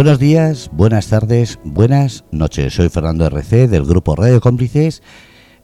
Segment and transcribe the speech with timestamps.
[0.00, 2.72] Buenos días, buenas tardes, buenas noches.
[2.72, 5.02] Soy Fernando RC del grupo Radio Cómplices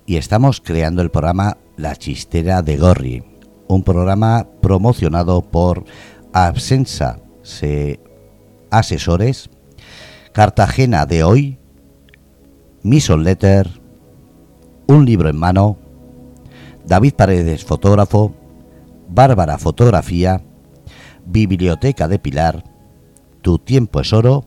[0.04, 3.24] y estamos creando el programa La Chistera de Gorri,
[3.66, 5.86] un programa promocionado por
[6.34, 7.18] Absensa
[8.70, 9.48] Asesores,
[10.34, 11.58] Cartagena de hoy,
[12.82, 13.70] Mission Letter,
[14.86, 15.78] Un libro en mano,
[16.84, 18.34] David Paredes Fotógrafo,
[19.08, 20.42] Bárbara Fotografía,
[21.24, 22.75] Biblioteca de Pilar,
[23.46, 24.44] Tu tiempo es oro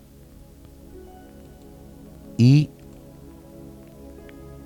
[2.38, 2.70] y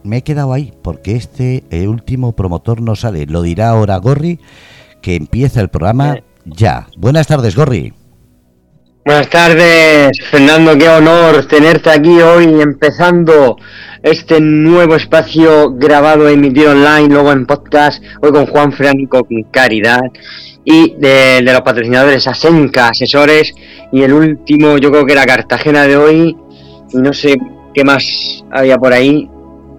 [0.02, 3.28] me he quedado ahí porque este último promotor no sale.
[3.28, 4.40] Lo dirá ahora Gorri,
[5.04, 6.88] que empieza el programa ya.
[6.98, 7.94] Buenas tardes, Gorri.
[9.06, 10.78] Buenas tardes, Fernando.
[10.78, 13.58] Qué honor tenerte aquí hoy empezando
[14.02, 20.04] este nuevo espacio grabado, emitido online, luego en podcast, hoy con Juan Franco, con Caridad
[20.64, 23.54] y de, los patrocinadores Asenca, asesores
[23.92, 26.38] y el último yo creo que era Cartagena de hoy
[26.94, 27.36] y no sé
[27.74, 29.30] qué más había por ahí,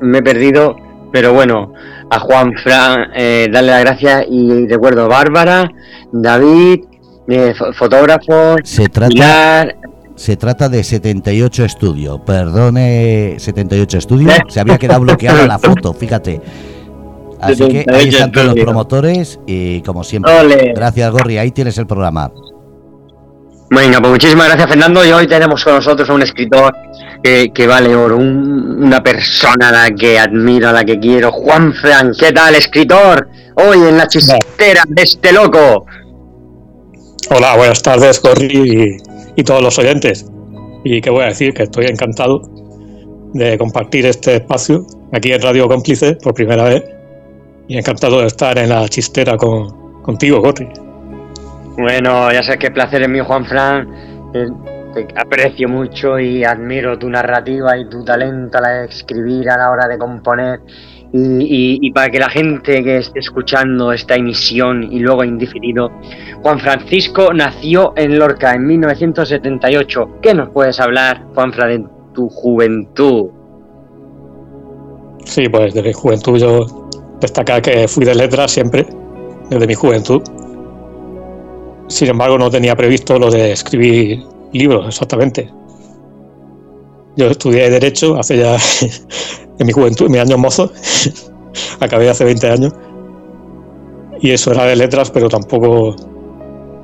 [0.03, 0.77] me he perdido,
[1.15, 1.73] pero bueno,
[2.11, 5.71] a Juan Fran eh, darle las gracias y recuerdo Bárbara,
[6.13, 6.81] David,
[7.29, 9.69] eh, fotógrafo, se trata,
[10.15, 16.41] se trata de 78 Estudio, perdone 78 Estudio, se había quedado bloqueada la foto, fíjate.
[17.41, 20.33] Así que ahí están todos los promotores y como siempre,
[20.75, 22.31] gracias Gorri, ahí tienes el programa.
[23.71, 26.75] Venga, pues muchísimas gracias Fernando y hoy tenemos con nosotros a un escritor
[27.25, 32.13] que, vale oro, una persona a la que admiro, a la que quiero, Juan Fran,
[32.19, 33.29] ¿qué tal escritor?
[33.55, 35.87] Hoy en la chistera de este loco.
[37.31, 38.99] Hola, buenas tardes Gorri
[39.37, 40.27] y, todos los oyentes.
[40.85, 42.43] Y que voy a decir que estoy encantado
[43.33, 46.85] de compartir este espacio aquí en Radio Cómplice por primera vez
[47.67, 50.69] y encantado de estar en la chistera con, contigo, Gorri.
[51.79, 53.89] Bueno, ya sé qué placer es mío, Juan Fran.
[54.35, 54.47] Eh,
[54.93, 59.57] te aprecio mucho y admiro tu narrativa y tu talento a la de escribir, a
[59.57, 60.61] la hora de componer.
[61.17, 65.93] Y, para que la gente que esté escuchando esta emisión y luego indiferido,
[66.43, 70.19] Juan Francisco nació en Lorca en 1978.
[70.21, 73.27] ¿Qué nos puedes hablar, Juan Fran, de tu juventud?
[75.25, 76.89] Sí, pues de mi juventud yo
[77.21, 78.85] destacar que fui de letras siempre,
[79.51, 80.21] desde mi juventud.
[81.87, 85.49] Sin embargo, no tenía previsto lo de escribir libros, exactamente.
[87.17, 88.57] Yo estudié Derecho hace ya,
[89.59, 90.73] en mi juventud, en mi año mozo,
[91.81, 92.73] acabé hace 20 años,
[94.21, 95.95] y eso era de letras, pero tampoco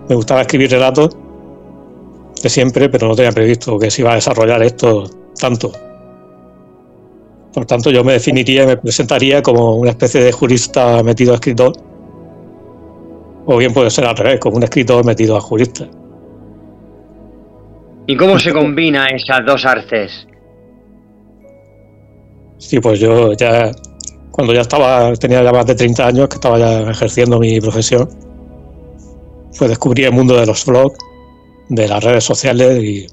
[0.09, 1.17] me gustaba escribir relatos
[2.43, 5.09] de siempre, pero no tenía previsto que se iba a desarrollar esto
[5.39, 5.73] tanto.
[7.53, 11.37] Por tanto, yo me definiría y me presentaría como una especie de jurista metido a
[11.37, 11.73] escritor.
[13.47, 15.89] O bien puede ser al revés, como un escritor metido a jurista.
[18.07, 20.27] ¿Y cómo se combina esas dos artes?
[22.61, 23.73] Sí, pues yo ya,
[24.31, 28.09] cuando ya estaba, tenía ya más de 30 años, que estaba ya ejerciendo mi profesión,
[29.59, 30.99] pues descubrí el mundo de los blogs,
[31.71, 33.07] de las redes sociales y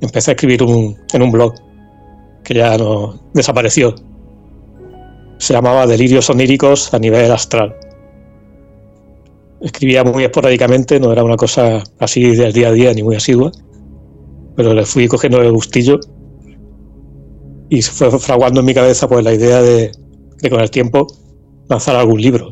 [0.00, 1.54] empecé a escribir en un blog
[2.42, 3.94] que ya no desapareció.
[5.38, 7.76] Se llamaba Delirios oníricos a nivel astral.
[9.60, 13.52] Escribía muy esporádicamente, no era una cosa así del día a día ni muy asidua,
[14.56, 16.00] pero le fui cogiendo el gustillo
[17.68, 19.90] y se fue fraguando en mi cabeza pues la idea de,
[20.50, 21.06] con el tiempo
[21.68, 22.50] lanzar algún libro.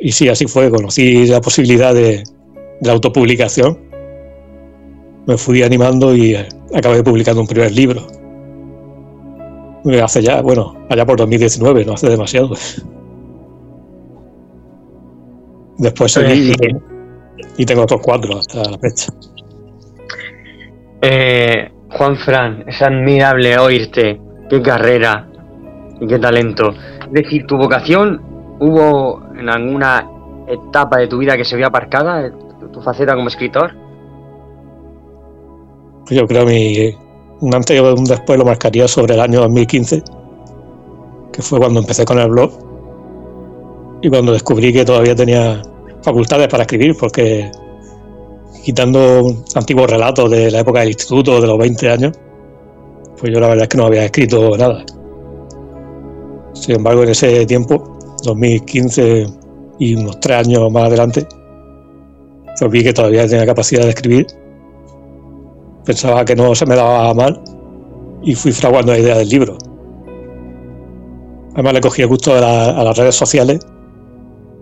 [0.00, 2.24] Y sí, así fue, conocí la posibilidad de, de
[2.82, 3.84] la autopublicación
[5.26, 8.06] me fui animando y eh, acabé publicando un primer libro.
[10.02, 12.50] Hace ya, bueno, allá por 2019, no hace demasiado.
[15.78, 16.52] Después seguí
[17.58, 19.12] y tengo otros cuatro hasta la fecha.
[21.02, 24.20] Eh, Juan Fran, es admirable oírte.
[24.50, 25.28] Qué carrera
[26.00, 26.70] y qué talento.
[27.06, 28.20] Es decir, tu vocación
[28.60, 30.08] hubo en alguna
[30.48, 32.30] etapa de tu vida que se vio aparcada,
[32.72, 33.72] tu faceta como escritor.
[36.10, 36.96] Yo creo que
[37.40, 40.02] un antes y un después lo marcaría sobre el año 2015,
[41.32, 42.50] que fue cuando empecé con el blog
[44.02, 45.62] y cuando descubrí que todavía tenía
[46.02, 47.50] facultades para escribir, porque
[48.62, 52.12] quitando antiguos relatos de la época del instituto, de los 20 años,
[53.18, 54.84] pues yo la verdad es que no había escrito nada.
[56.52, 59.26] Sin embargo, en ese tiempo, 2015
[59.78, 61.26] y unos tres años más adelante,
[62.58, 64.26] pues vi que todavía tenía capacidad de escribir
[65.84, 67.40] pensaba que no se me daba mal
[68.22, 69.58] y fui fraguando la idea del libro.
[71.52, 73.60] Además le cogí gusto a, las redes sociales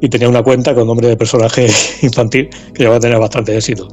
[0.02, 1.68] y tenía una cuenta con nombre de personaje
[2.02, 3.86] infantil que iba a tener bastante éxito.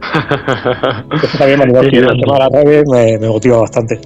[1.38, 3.98] también me, me, me motiva bastante.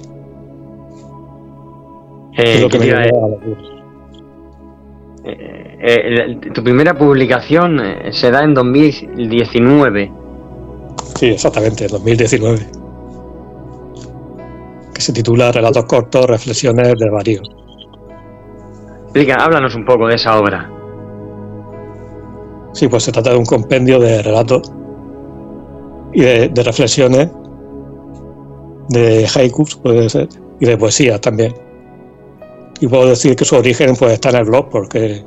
[2.37, 2.87] Eh, lo que me
[5.25, 5.41] eh,
[5.81, 7.81] eh, tu primera publicación
[8.11, 10.11] se da en 2019.
[11.15, 12.59] Sí, exactamente, en 2019.
[14.93, 17.41] Que se titula Relatos cortos, reflexiones de varios.
[19.03, 20.78] Explica, háblanos un poco de esa obra.
[22.73, 24.71] Sí, pues se trata de un compendio de relatos
[26.13, 27.29] y de, reflexiones,
[28.89, 30.29] de haikus, puede ser,
[30.59, 31.53] y de poesía también.
[32.79, 35.23] Y puedo decir que su origen pues, está en el blog, porque es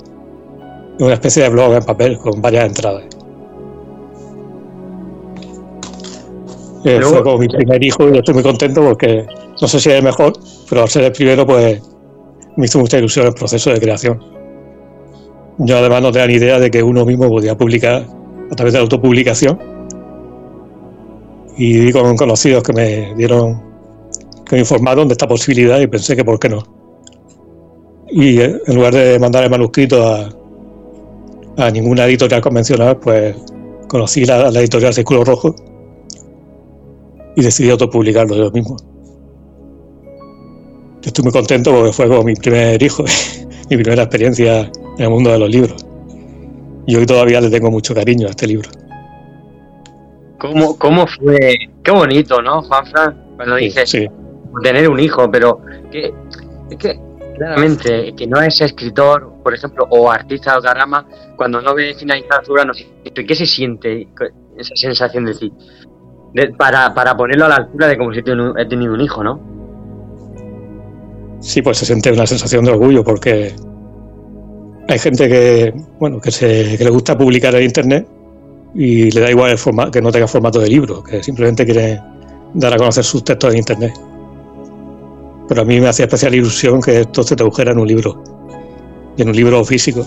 [0.99, 3.05] una especie de blog en papel con varias entradas.
[6.85, 9.25] Eh, fue como mi primer hijo y estoy muy contento porque
[9.61, 10.33] no sé si es mejor,
[10.69, 11.81] pero al ser el primero, pues
[12.57, 14.21] me hizo mucha ilusión el proceso de creación.
[15.59, 18.07] Yo además no tenía ni idea de que uno mismo podía publicar
[18.51, 19.59] a través de la autopublicación.
[21.57, 23.63] Y di con conocidos que me dieron,
[24.47, 26.63] que me informaron de esta posibilidad y pensé que por qué no.
[28.11, 30.29] Y eh, en lugar de mandar el manuscrito a,
[31.59, 33.37] a ninguna editorial convencional, pues
[33.89, 35.55] conocí la, la editorial Círculo Rojo
[37.37, 38.77] y decidí autopublicarlo yo mismo.
[41.03, 43.05] Estoy muy contento porque fue como mi primer hijo,
[43.71, 45.87] mi primera experiencia en el mundo de los libros.
[46.87, 48.69] Y hoy todavía le tengo mucho cariño a este libro.
[50.39, 51.55] ¿Cómo, cómo fue?
[51.83, 53.37] Qué bonito, ¿no, Juanfran?
[53.37, 53.93] Cuando dices
[54.63, 55.61] tener un hijo, pero
[55.91, 56.13] que,
[56.71, 57.01] es que
[57.37, 61.07] claramente que no es escritor, por ejemplo, o artista de otra rama,
[61.37, 64.09] cuando no ve finalizar su obra, no sé, ¿qué se siente
[64.59, 65.53] esa sensación de decir?
[66.57, 68.23] para, para ponerlo a la altura de como si he
[68.67, 69.41] tenido un hijo, ¿no?
[71.41, 73.55] Sí, pues se siente una sensación de orgullo porque
[74.89, 78.07] hay gente que, bueno, que, se, que le gusta publicar en internet
[78.75, 82.01] y le da igual el formato, que no tenga formato de libro, que simplemente quiere
[82.55, 83.93] dar a conocer sus textos en internet.
[85.49, 88.23] Pero a mí me hacía especial ilusión que esto se tradujera en un libro,
[89.19, 90.05] en un libro físico.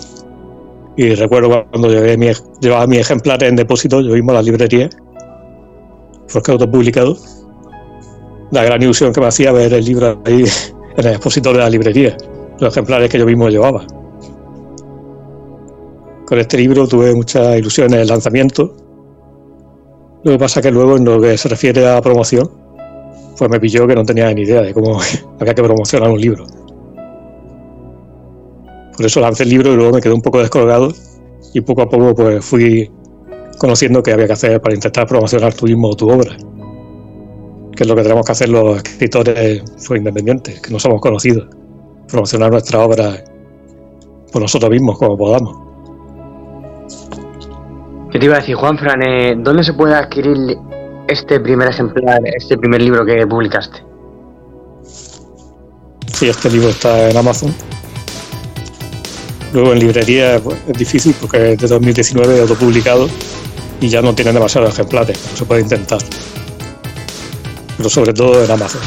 [0.96, 2.30] Y recuerdo cuando llevé mi,
[2.60, 4.88] llevaba mi ejemplar en depósito, yo mismo a la librería,
[6.32, 7.16] porque autopublicado,
[8.50, 10.44] la gran ilusión que me hacía ver el libro ahí
[10.96, 12.16] en el expositor de la librería,
[12.58, 13.86] los ejemplares que yo mismo llevaba.
[16.26, 18.74] Con este libro tuve mucha ilusión en el lanzamiento.
[20.24, 22.50] Lo que pasa que luego en lo que se refiere a promoción,
[23.38, 24.98] pues me pilló que no tenía ni idea de cómo
[25.40, 26.46] había que promocionar un libro.
[28.96, 30.92] Por eso lancé el libro y luego me quedé un poco descolgado
[31.54, 32.90] y poco a poco pues fui
[33.58, 36.36] conociendo qué había que hacer para intentar promocionar tu mismo tu obra
[37.76, 41.46] que es lo que tenemos que hacer los escritores independientes, que no somos conocidos,
[42.08, 43.22] promocionar nuestra obra
[44.32, 45.65] por nosotros mismos como podamos.
[48.10, 49.02] ¿Qué te iba a decir, Juan Fran?
[49.02, 50.56] Eh, ¿Dónde se puede adquirir
[51.08, 53.84] este primer ejemplar, este primer libro que publicaste?
[56.12, 57.54] Sí, este libro está en Amazon.
[59.52, 63.08] Luego en librería pues, es difícil porque es de 2019 autopublicado
[63.80, 65.98] y ya no tienen demasiados ejemplares, se puede intentar
[67.76, 68.80] pero sobre todo en Amazon.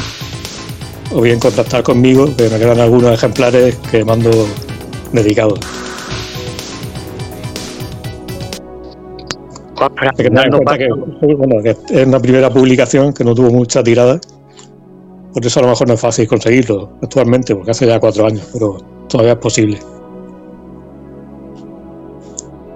[1.12, 4.30] O bien contactar conmigo, que me quedan algunos ejemplares que mando
[5.12, 5.58] dedicados.
[10.16, 10.30] Que
[11.62, 14.20] que, es una primera publicación que no tuvo mucha tirada,
[15.32, 18.48] por eso a lo mejor no es fácil conseguirlo actualmente, porque hace ya cuatro años,
[18.52, 19.78] pero todavía es posible.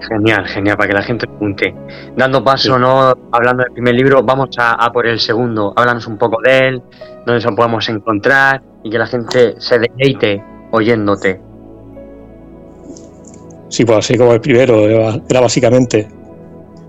[0.08, 1.75] Genial, genial, para que la gente pregunte.
[2.16, 3.14] Dando paso, ¿no?
[3.32, 5.73] Hablando del primer libro, vamos a, por el segundo.
[5.75, 6.82] Háblanos un poco de él,
[7.26, 11.40] dónde nos podemos encontrar y que la gente se deleite oyéndote.
[13.68, 16.08] Sí, pues así como el primero, era, básicamente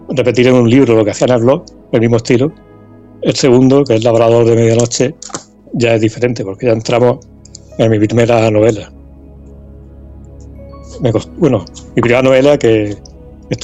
[0.10, 2.52] repetir en un libro lo que hacía en el mismo estilo.
[3.22, 5.16] El segundo, que es Labrador de Medianoche,
[5.74, 7.26] ya es diferente, porque ya entramos
[7.78, 8.92] en mi primera novela
[11.38, 12.96] bueno, mi primera novela que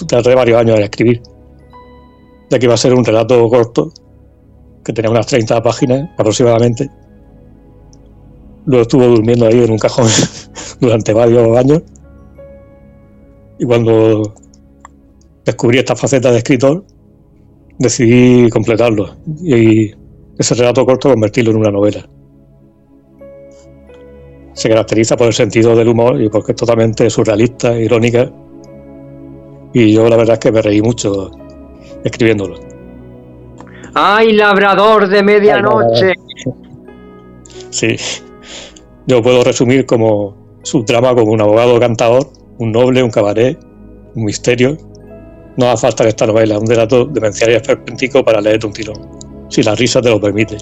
[0.08, 1.22] tardé varios años en escribir,
[2.50, 3.92] ya que iba a ser un relato corto,
[4.84, 6.90] que tenía unas 30 páginas aproximadamente.
[8.66, 10.08] Luego estuvo durmiendo ahí en un cajón
[10.80, 11.82] durante varios años.
[13.60, 14.34] Y cuando
[15.46, 16.84] descubrí esta faceta de escritor,
[17.80, 19.92] decidí completarlo y
[20.38, 22.08] ese relato corto convertirlo en una novela
[24.54, 28.32] se caracteriza por el sentido del humor y porque es totalmente surrealista, irónica.
[29.74, 31.32] Y yo la verdad es que me reí mucho
[32.04, 32.60] escribiéndolo.
[33.94, 36.14] ¡Ay, labrador de medianoche!
[37.70, 37.96] Sí.
[39.08, 42.28] Yo puedo resumir como su trama como un abogado cantador,
[42.60, 43.58] un noble, un cabaret,
[44.16, 44.78] un misterio
[45.58, 48.98] No hace falta que esta novela, un relato demencial y esperpéntico para leer un tirón,
[49.50, 50.58] si la risa te lo permite.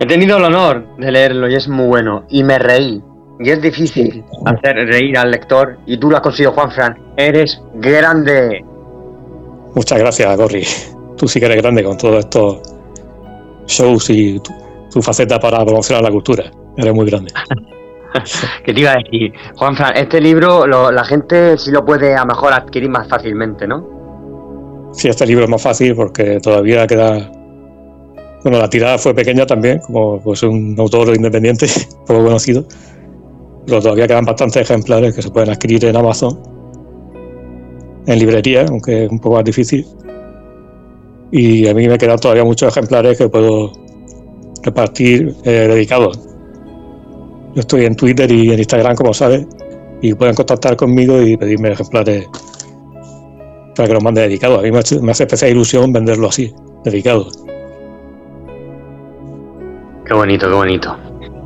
[0.00, 2.24] He tenido el honor de leerlo y es muy bueno.
[2.28, 3.02] Y me reí.
[3.40, 5.78] Y es difícil hacer reír al lector.
[5.86, 6.98] Y tú lo has conseguido, Juan Fran.
[7.16, 8.64] Eres grande.
[9.74, 10.64] Muchas gracias, Gorri.
[11.16, 12.60] Tú sí que eres grande con todos estos
[13.66, 16.50] shows y tu, faceta para promocionar la cultura.
[16.76, 17.32] Eres muy grande.
[18.64, 19.32] ¿Qué te iba a decir?
[19.56, 23.66] Juan Fran, este libro la gente sí lo puede a lo mejor adquirir más fácilmente,
[23.66, 24.90] ¿no?
[24.92, 27.30] Sí, este libro es más fácil porque todavía queda
[28.44, 31.66] bueno, la tirada fue pequeña también, como pues, un autor independiente,
[32.06, 32.66] poco conocido,
[33.66, 36.38] pero todavía quedan bastantes ejemplares que se pueden adquirir en Amazon,
[38.06, 39.86] en librería, aunque es un poco más difícil.
[41.32, 43.72] Y a mí me quedan todavía muchos ejemplares que puedo
[44.62, 46.20] repartir eh, dedicados.
[47.54, 49.46] Yo estoy en Twitter y en Instagram, como sabes,
[50.02, 52.26] y pueden contactar conmigo y pedirme ejemplares
[53.76, 54.58] para que los mande dedicados.
[54.58, 56.52] A mí me hace, especial ilusión venderlo así,
[56.84, 57.28] dedicado.
[60.04, 60.96] Qué bonito, qué bonito.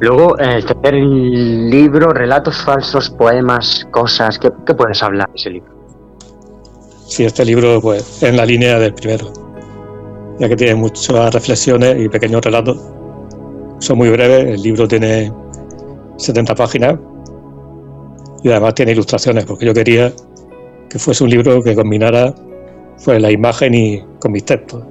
[0.00, 4.38] Luego, el tercer libro, relatos falsos, poemas, cosas.
[4.38, 5.72] ¿Qué, puedes hablar de ese libro?
[7.06, 9.30] Sí, este libro, pues, en la línea del primero,
[10.38, 12.78] ya que tiene muchas reflexiones y pequeños relatos.
[13.80, 15.32] Son muy breves, el libro tiene
[16.18, 16.98] 70 páginas
[18.42, 20.12] y además tiene ilustraciones, porque yo quería
[20.88, 22.34] que fuese un libro que combinara
[23.04, 24.84] pues, la imagen y con mis textos.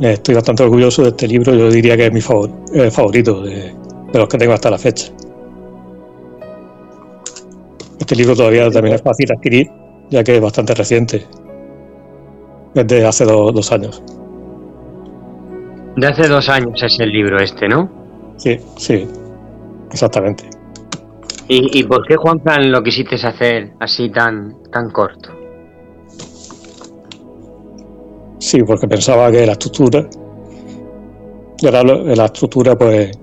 [0.00, 3.74] Estoy bastante orgulloso de este libro, yo diría que es mi eh, favorito de,
[4.12, 5.12] los que tengo hasta la fecha.
[7.98, 9.70] Este libro todavía también es fácil de adquirir,
[10.10, 11.26] ya que es bastante reciente,
[12.74, 14.02] desde hace dos años.
[15.96, 17.97] De hace dos años es el libro este, ¿no?
[18.38, 19.06] Sí, sí,
[19.90, 20.44] exactamente.
[21.50, 25.30] ¿Y, por qué, Juan Plan, lo quisiste hacer así tan, tan corto?
[28.38, 30.06] Sí, porque pensaba que la estructura,
[31.58, 33.18] y ahora la estructura, pues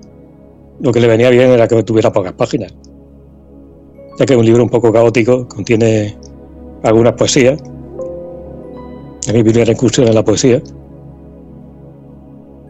[0.80, 2.74] lo que le venía bien era que tuviera pocas páginas,
[4.18, 6.16] ya que es un libro un poco caótico, contiene
[6.82, 7.62] algunas poesías,
[9.24, 10.60] es mi primera incursión en la poesía,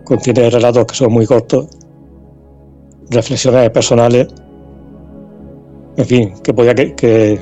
[0.05, 1.67] contiene relatos que son muy cortos,
[3.11, 4.29] reflexiones personales,
[5.97, 7.41] en fin, que podía que,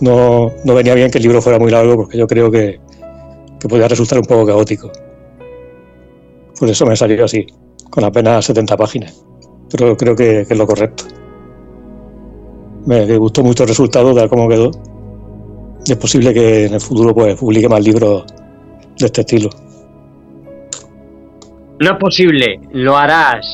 [0.00, 2.80] no, no venía bien que el libro fuera muy largo porque yo creo que
[3.60, 4.90] que podía resultar un poco caótico.
[6.58, 7.46] Por eso me salió así,
[7.90, 9.24] con apenas 70 páginas.
[9.70, 11.04] Pero creo que, es lo correcto.
[12.86, 14.70] Me, gustó mucho el resultado, tal como quedó.
[15.86, 18.24] es posible que en el futuro pues, publique más libros
[18.98, 19.50] de este estilo.
[21.78, 23.46] No es posible, lo harás.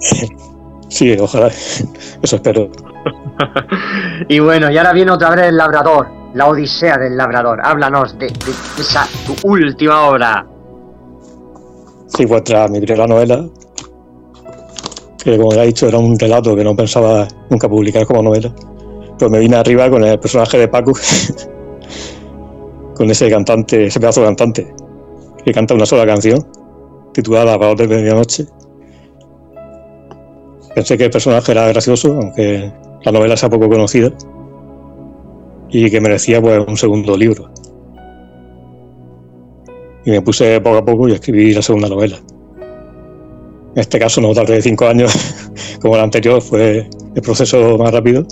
[0.88, 1.50] sí, ojalá.
[2.22, 2.70] Eso espero.
[4.28, 6.08] y bueno, y ahora viene otra vez el labrador.
[6.34, 7.60] La Odisea del Labrador.
[7.62, 8.26] Háblanos de,
[8.78, 10.46] esa tu última obra.
[12.08, 13.46] Sí, vuestra mi primera novela,
[15.22, 18.52] que como ya he dicho era un relato que no pensaba nunca publicar como novela.
[19.18, 20.92] Pero me vine arriba con el personaje de Paco,
[22.94, 24.74] con ese cantante, ese pedazo de cantante,
[25.44, 26.46] que canta una sola canción,
[27.12, 28.46] titulada Valor de Medianoche.
[30.78, 34.12] Pensé que el personaje era gracioso, aunque la novela sea poco conocida
[35.70, 37.50] y que merecía pues, un segundo libro.
[40.04, 42.20] Y me puse poco a poco y escribí la segunda novela.
[43.74, 45.12] En este caso no tardé cinco años
[45.82, 48.24] como el anterior, fue el proceso más rápido,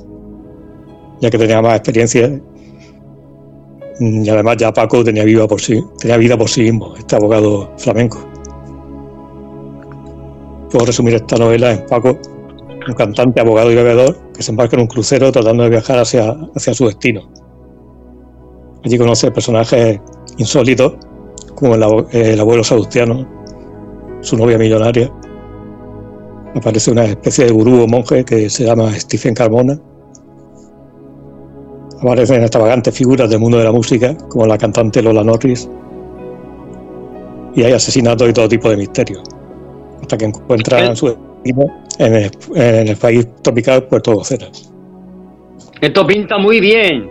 [1.20, 2.40] ya que tenía más experiencia.
[3.98, 7.72] Y además ya Paco tenía vida por sí, tenía vida por sí mismo, este abogado
[7.76, 8.24] flamenco.
[10.70, 12.16] Puedo resumir esta novela en Paco,
[12.88, 16.36] un cantante, abogado y bebedor que se embarca en un crucero tratando de viajar hacia,
[16.54, 17.28] hacia su destino.
[18.84, 20.00] Allí conoce personajes
[20.38, 20.94] insólitos
[21.54, 23.26] como el, abuelo salustiano,
[24.20, 25.10] su novia millonaria.
[26.54, 29.78] Aparece una especie de gurú o monje que se llama Stephen Carmona.
[32.00, 35.68] Aparecen extravagantes figuras del mundo de la música, como la cantante Lola Norris.
[37.54, 39.22] Y hay asesinatos y todo tipo de misterios.
[40.02, 44.46] Hasta que encuentran su destino en el, país tropical Puerto Vocera.
[45.80, 47.10] Esto pinta muy bien.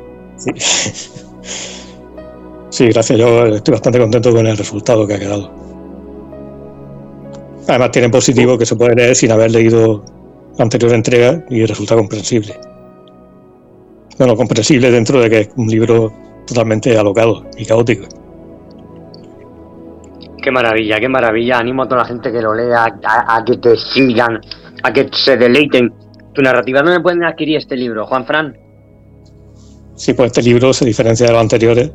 [2.70, 2.88] Sí.
[2.88, 3.20] gracias.
[3.20, 5.51] Yo estoy bastante contento con el resultado que ha quedado.
[7.68, 10.04] Además tiene positivo que se puede leer sin haber leído
[10.58, 12.54] la anterior entrega y resulta comprensible.
[14.18, 16.13] Bueno, comprensible dentro de que es un libro
[16.48, 18.08] totalmente alocado y caótico.
[20.42, 21.58] Qué maravilla, qué maravilla.
[21.58, 24.39] Animo a toda la gente que lo lea a que te sigan
[24.86, 25.92] a que se deleiten.
[26.34, 28.56] Tu narrativa, ¿dónde pueden adquirir este libro, Juan Fran?
[29.96, 31.92] Sí, pues este libro se diferencia de los anteriores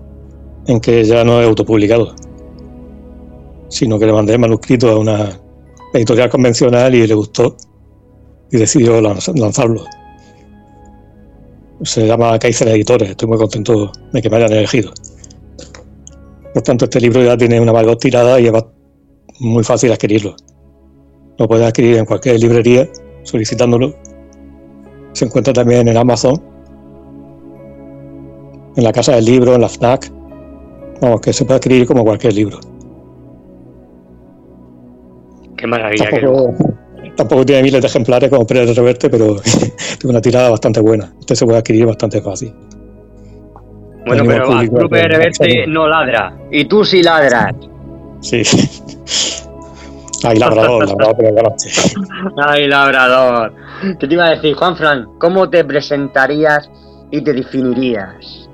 [0.66, 2.14] en que ya no es autopublicado,
[3.68, 5.30] sino que le mandé el manuscrito a una
[5.92, 7.56] editorial convencional y le gustó
[8.50, 9.84] y decidió lanzarlo.
[11.82, 14.92] Se llama Kaiser Editores, estoy muy contento de que me hayan elegido.
[16.54, 18.52] Por tanto, este libro ya tiene una valor tirada y es
[19.38, 20.34] muy fácil adquirirlo.
[21.40, 22.86] Lo puedes adquirir en cualquier librería
[23.22, 23.94] solicitándolo.
[25.12, 26.34] Se encuentra también en Amazon,
[28.76, 30.12] en la Casa del Libro, en la FNAC.
[31.00, 32.60] Vamos, que se puede adquirir como cualquier libro.
[35.56, 36.10] Qué maravilla.
[37.16, 39.36] Tampoco, tiene miles de ejemplares como Pérez Reverte, pero
[39.98, 41.10] tiene una tirada bastante buena.
[41.20, 42.52] Este se puede adquirir bastante fácil.
[44.04, 46.36] Bueno, pero el Club de Reverte no ladra.
[46.50, 47.54] Y tú sí ladras.
[48.20, 48.42] Sí.
[50.22, 51.54] Ay, labrador, labrador,
[52.46, 53.52] Ay, labrador.
[53.98, 55.08] ¿Qué te iba a decir, Juan Fran?
[55.18, 56.70] ¿Cómo te presentarías
[57.10, 58.48] y te definirías?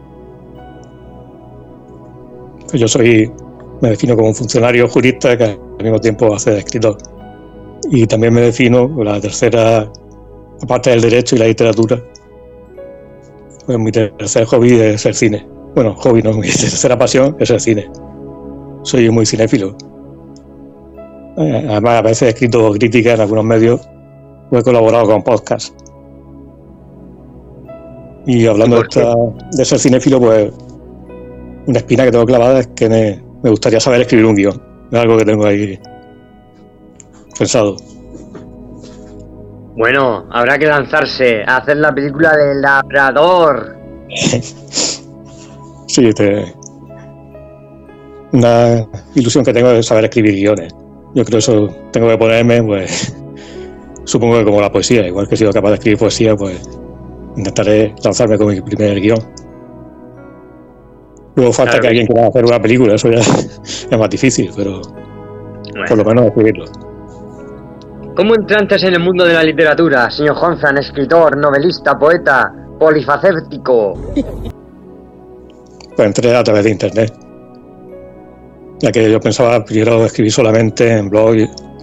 [2.69, 3.33] Pues yo soy,
[3.81, 6.97] me defino como un funcionario jurista que al mismo tiempo hace de escritor.
[7.91, 9.91] Y también me defino la tercera,
[10.63, 12.01] aparte del derecho y la literatura,
[13.67, 15.47] pues mi tercer hobby es el cine.
[15.75, 17.91] Bueno, hobby no, mi tercera pasión es el cine.
[18.83, 19.77] Soy muy cinéfilo.
[21.39, 23.89] Eh, además, a veces he escrito críticas en algunos medios
[24.51, 25.75] o he colaborado con podcasts.
[28.27, 30.51] Y hablando de, ser cinéfilo, pues
[31.67, 34.63] una espina que tengo clavada es que me, me gustaría saber escribir un guion.
[34.91, 35.79] Es algo que tengo ahí
[37.39, 37.77] pensado.
[39.77, 43.77] Bueno, habrá que lanzarse a hacer la película del labrador.
[45.87, 46.55] sí, te...
[48.33, 50.75] una ilusión que tengo es saber escribir guiones.
[51.17, 53.17] Yo creo que eso tengo que ponerme, pues
[54.05, 56.61] supongo que como la poesía, igual que he sido capaz de escribir poesía, pues
[57.35, 59.19] intentaré lanzarme con mi primer guion.
[61.37, 63.21] Luego falta que alguien quiera hacer una película, eso ya
[63.65, 64.83] es más difícil, pero
[65.89, 66.67] por lo menos escribirlo.
[68.15, 73.95] ¿Cómo entrantes en el mundo de la literatura, señor Jonzan, escritor, novelista, poeta, polifacético?
[75.97, 77.26] Pues entré a través de internet.
[78.81, 81.37] Ya que yo pensaba primero escribir solamente en blog,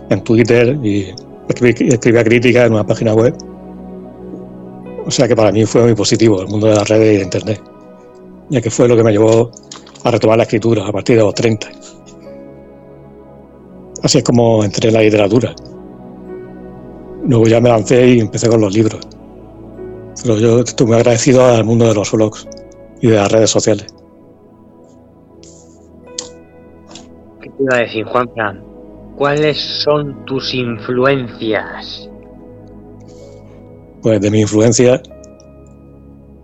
[0.09, 1.13] en Twitter y
[1.47, 3.35] escribía críticas en una página web.
[5.05, 7.23] O sea que para mí fue muy positivo el mundo de las redes y de
[7.23, 7.61] internet,
[8.49, 9.51] ya que fue lo que me llevó
[10.03, 11.67] a retomar la escritura a partir de los 30.
[14.03, 15.53] Así es como entré en la literatura.
[17.25, 18.99] Luego ya me lancé y empecé con los libros.
[20.21, 22.47] Pero yo estoy muy agradecido al mundo de los blogs
[23.01, 23.92] y de las redes sociales.
[27.63, 28.29] Iba a decir, Juan
[29.17, 32.09] ¿Cuáles son tus influencias?
[34.01, 35.01] Pues de mi influencia,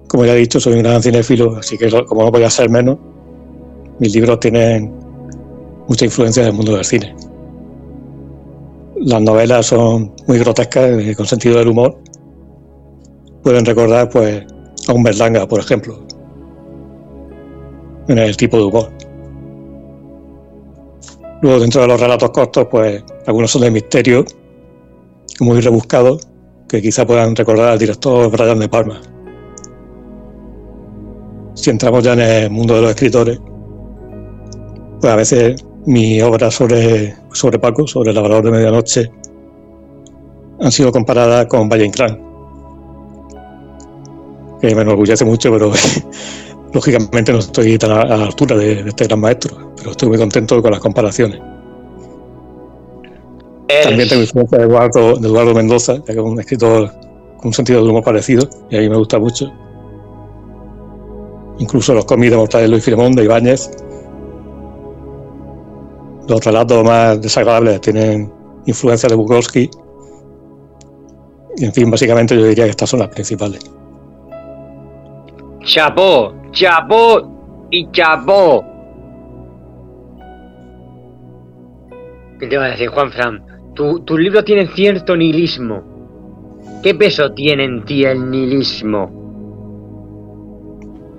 [0.07, 2.97] como ya he dicho, soy un gran cinéfilo, así que como no podía ser menos,
[3.99, 4.93] mis libros tienen
[5.87, 7.15] mucha influencia del mundo del cine.
[8.97, 11.97] Las novelas son muy grotescas, eh, con sentido del humor.
[13.43, 14.45] Pueden recordar pues,
[14.87, 16.05] a un Berlanga, por ejemplo,
[18.07, 18.98] en el tipo de humor.
[21.41, 24.25] Luego, dentro de los relatos cortos, pues algunos son de misterio,
[25.39, 26.27] muy rebuscados,
[26.67, 29.01] que quizá puedan recordar al director Brian De Palma.
[31.53, 33.39] Si entramos ya en el mundo de los escritores,
[34.99, 39.11] pues a veces mi obra sobre, sobre Paco, sobre el labrador de medianoche,
[40.61, 42.21] han sido comparadas con Valle Inclán,
[44.61, 45.71] que me enorgullece mucho, pero
[46.73, 50.61] lógicamente no estoy tan a, la altura de, este gran maestro, pero estoy muy contento
[50.61, 51.39] con las comparaciones.
[53.83, 56.91] También tengo influencia de Eduardo, de Eduardo Mendoza, que es un escritor
[57.37, 59.51] con un sentido de humor parecido, y a mí me gusta mucho.
[61.59, 63.69] Incluso los cómics de Mortales de Luis Filemón, de Ibáñez,
[66.27, 68.31] los relatos más desagradables tienen
[68.65, 69.69] influencia de Bukowski.
[71.57, 73.59] Y en fin, básicamente yo diría que estas son las principales.
[75.63, 78.63] Chapó, chapó y chapó.
[82.39, 83.43] ¿Qué te va a decir, Juan Fran?
[83.75, 85.83] Tu, tus libros tienen cierto nihilismo.
[86.81, 89.17] ¿Qué peso tiene en ti el nihilismo?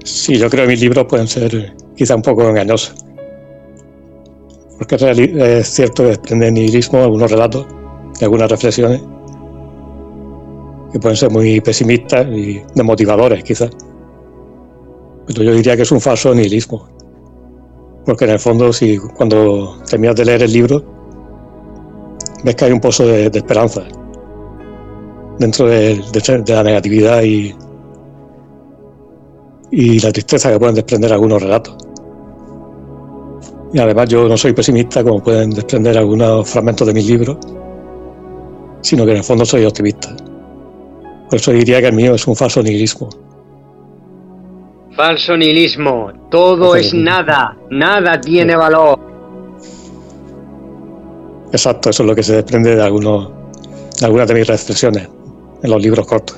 [0.05, 3.05] Sí, yo creo que mis libros pueden ser quizá un poco engañosos
[4.81, 7.67] porque es cierto que desprende nihilismo algunos relatos
[8.19, 9.03] y algunas reflexiones
[10.91, 13.69] que pueden ser muy pesimistas y desmotivadores quizás.
[15.33, 16.89] Pero yo diría que es un falso nihilismo.
[18.05, 20.85] Porque en el fondo, si cuando terminas de leer el libro,
[22.43, 23.85] ves que hay un pozo de, esperanza
[25.39, 26.03] dentro de,
[26.49, 27.55] la negatividad y,
[29.71, 31.77] y la tristeza que pueden desprender algunos relatos.
[33.73, 37.37] Y además yo no soy pesimista como pueden desprender algunos fragmentos de mis libros,
[38.81, 40.09] sino que en el fondo soy optimista.
[41.29, 43.09] Por eso diría que el mío es un falso nihilismo.
[45.03, 48.99] Falso nihilismo, todo es nada, nada tiene valor.
[51.51, 53.31] Exacto, eso es lo que se desprende de, algunos,
[53.99, 55.09] de algunas de mis reflexiones
[55.63, 56.37] en los libros cortos.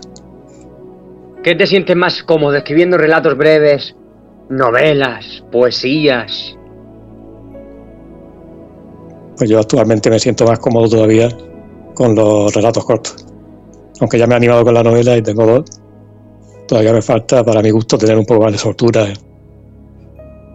[1.42, 3.96] ¿Qué te sientes más cómodo escribiendo relatos breves,
[4.48, 6.56] novelas, poesías?
[9.38, 11.30] Pues yo actualmente me siento más cómodo todavía
[11.94, 13.26] con los relatos cortos.
[13.98, 15.81] Aunque ya me he animado con la novela y tengo dos,
[16.72, 19.06] todavía me falta, para mi gusto, tener un poco más de soltura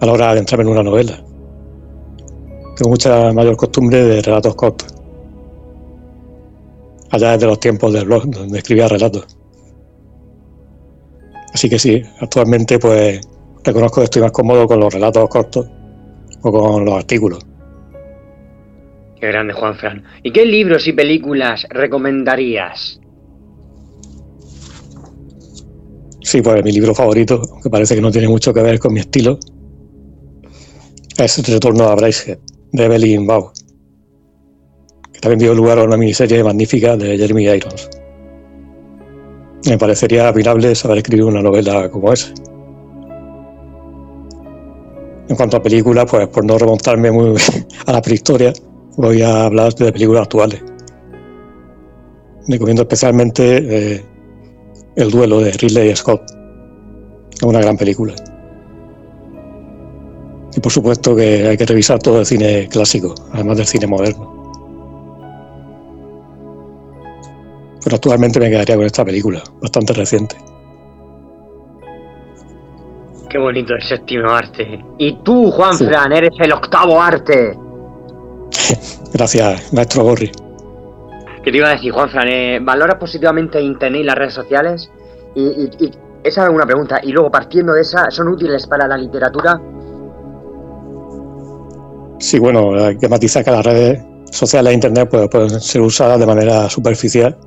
[0.02, 1.16] a la hora de entrarme en una novela.
[2.76, 4.96] Tengo mucha mayor costumbre de relatos cortos.
[7.12, 9.28] Allá desde los tiempos del blog, donde escribía relatos.
[11.54, 13.22] Así que sí, actualmente pues
[13.64, 15.68] reconozco que estoy más cómodo con los relatos cortos
[16.42, 17.46] o con los artículos.
[19.20, 20.04] Qué grande, Juan Fran.
[20.24, 23.02] ¿Y qué libros y películas recomendarías?
[26.28, 29.00] Sí, pues mi libro favorito, que parece que no tiene mucho que ver con mi
[29.00, 29.40] estilo,
[31.18, 32.38] es El Retorno a Bracehead,
[32.74, 33.54] de Evelyn Bau,
[35.13, 37.90] que también dio lugar a una miniserie magnífica de Jeremy Irons.
[39.70, 42.34] Me parecería admirable saber escribir una novela como esa.
[45.30, 47.38] En cuanto a películas, pues por no remontarme muy
[47.86, 48.52] a la prehistoria,
[48.98, 50.62] voy a hablar de películas actuales.
[52.50, 54.17] Recomiendo especialmente eh,
[54.98, 56.24] El duelo de Ridley Scott.
[57.32, 58.16] Es una gran película.
[60.56, 64.34] Y por supuesto que hay que revisar todo el cine clásico, además del cine moderno.
[67.84, 70.36] Pero actualmente me quedaría con esta película, bastante reciente.
[73.30, 74.84] Qué bonito el séptimo arte.
[74.98, 77.56] Y tú, Juan Fran, eres el octavo arte.
[79.14, 80.32] Gracias, maestro Gorri.
[81.48, 82.28] ¿Qué te iba a decir, Juanfran?
[82.28, 84.92] Eh, ¿Valoras positivamente Internet y las redes sociales?
[85.34, 85.70] Y,
[86.22, 87.00] esa es una pregunta.
[87.02, 89.58] Y luego, partiendo de esa, ¿son útiles para la literatura?
[92.20, 96.20] Sí, bueno, hay que matizar que las redes sociales e Internet pues, pueden ser usadas
[96.20, 97.38] de manera superficial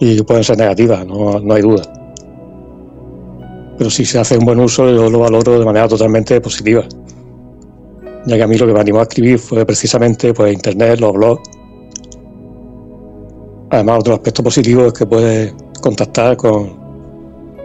[0.00, 1.84] y pueden ser negativas, no, no hay duda.
[3.78, 6.82] Pero si se hace un buen uso, yo lo valoro de manera totalmente positiva
[8.26, 11.12] ya que a mí lo que me animó a escribir fue precisamente pues, Internet, los
[11.12, 11.61] blogs.
[13.72, 16.76] Además, otro aspecto positivo es que puedes contactar con,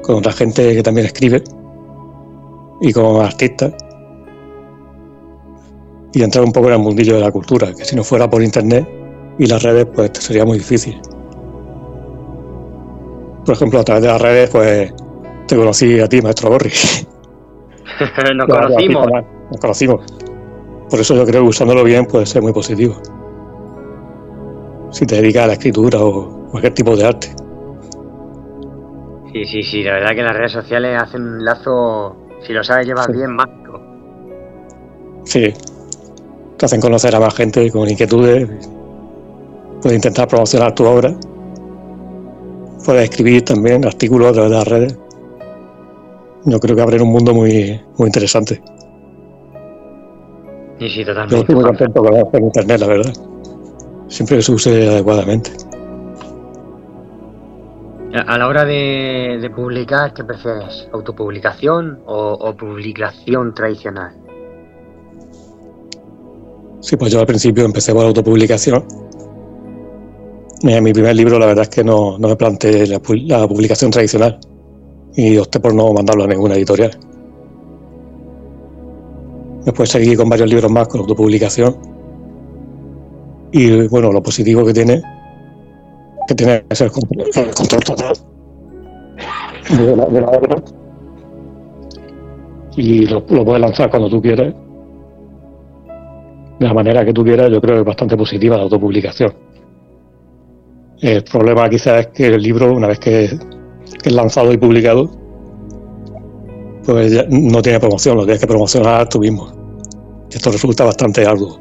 [0.01, 1.43] con otra gente que también escribe
[2.79, 3.73] y con artistas
[6.13, 8.41] y entrar un poco en el mundillo de la cultura, que si no fuera por
[8.41, 8.87] Internet
[9.37, 10.97] y las redes, pues sería muy difícil.
[13.45, 14.93] Por ejemplo, a través de las redes, pues
[15.47, 16.71] te conocí a ti, maestro Borri.
[18.35, 19.07] nos conocimos.
[19.51, 20.05] Nos conocimos.
[20.89, 22.95] Por eso yo creo que usándolo bien puede ser muy positivo.
[24.91, 27.28] Si te dedicas a la escritura o cualquier tipo de arte.
[29.34, 32.88] Sí, sí, sí, la verdad que las redes sociales hacen un lazo, si lo sabes
[32.88, 33.82] llevar bien, mágico.
[35.26, 35.54] Sí,
[36.58, 38.50] te hacen conocer a más gente con inquietudes.
[39.82, 41.13] Puedes intentar promocionar tu obra.
[42.86, 45.00] Puedes escribir también artículos a través de las redes.
[46.45, 48.62] Yo creo que abren un mundo muy, muy interesante.
[50.80, 51.36] Sí, sí, totalmente.
[51.36, 53.13] Yo estoy muy contento con Internet, la verdad.
[54.07, 55.51] Siempre que se use adecuadamente.
[58.13, 60.87] A la hora de, publicar, ¿qué prefieres?
[60.93, 64.15] ¿Autopublicación o, publicación tradicional?
[66.79, 68.85] Sí, pues yo al principio empecé por autopublicación.
[70.63, 74.39] En mi primer libro, la verdad es que no, me planteé la, la publicación tradicional
[75.15, 76.97] y opté por no mandarlo a ninguna editorial.
[79.65, 81.96] Después seguí con varios libros más con autopublicación.
[83.51, 85.01] Y bueno, lo positivo que tiene,
[86.27, 88.13] que tiene que ser el control total
[89.75, 90.63] de la, obra.
[92.75, 94.53] Y lo, puedes lanzar cuando tú quieras.
[96.60, 99.33] De la manera que tú quieras, yo creo que es bastante positiva la autopublicación.
[101.01, 105.10] El problema quizás es que el libro, una vez que, es lanzado y publicado,
[106.83, 109.51] pues no tiene promoción, lo tienes que promocionar tú mismo.
[110.31, 111.60] Esto resulta bastante arduo.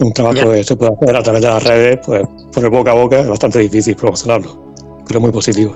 [0.00, 2.22] Un trabajo que se puede hacer a través de las redes, pues
[2.54, 4.74] por el boca a boca es bastante difícil promocionarlo,
[5.06, 5.74] pero es muy positivo.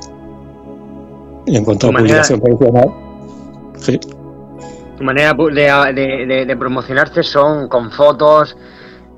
[1.46, 2.88] Y en cuanto a publicación tradicional,
[3.76, 4.00] sí.
[4.96, 5.34] Tu manera
[5.92, 8.56] de, de, promocionarse son con fotos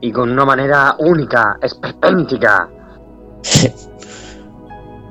[0.00, 2.68] y con una manera única, esperpéntica.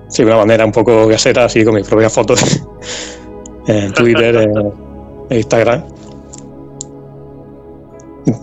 [0.07, 2.39] Sí, de una manera un poco casera, así con mis propias fotos
[3.67, 4.73] en Twitter, en
[5.29, 5.83] Instagram.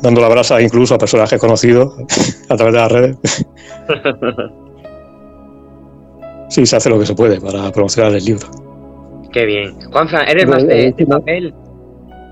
[0.02, 1.94] Dando la brasa incluso a personajes conocidos
[2.48, 3.16] a través de las redes.
[6.52, 8.46] Sí, se hace lo que se puede para promocionar el libro.
[9.32, 9.74] Qué bien.
[9.90, 11.54] Juanfran, ¿eres más de, papel?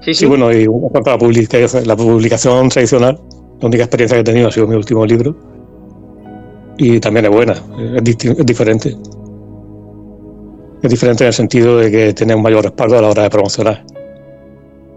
[0.02, 0.26] Sí, sí.
[0.26, 3.18] bueno, y publicación, la publicación tradicional,
[3.60, 5.34] la única experiencia que he tenido ha sido mi último libro.
[6.76, 7.54] Y también es buena,
[7.96, 8.04] es,
[8.44, 8.94] diferente.
[10.82, 13.30] Es diferente en el sentido de que tiene un mayor respaldo a la hora de
[13.30, 13.82] promocionar.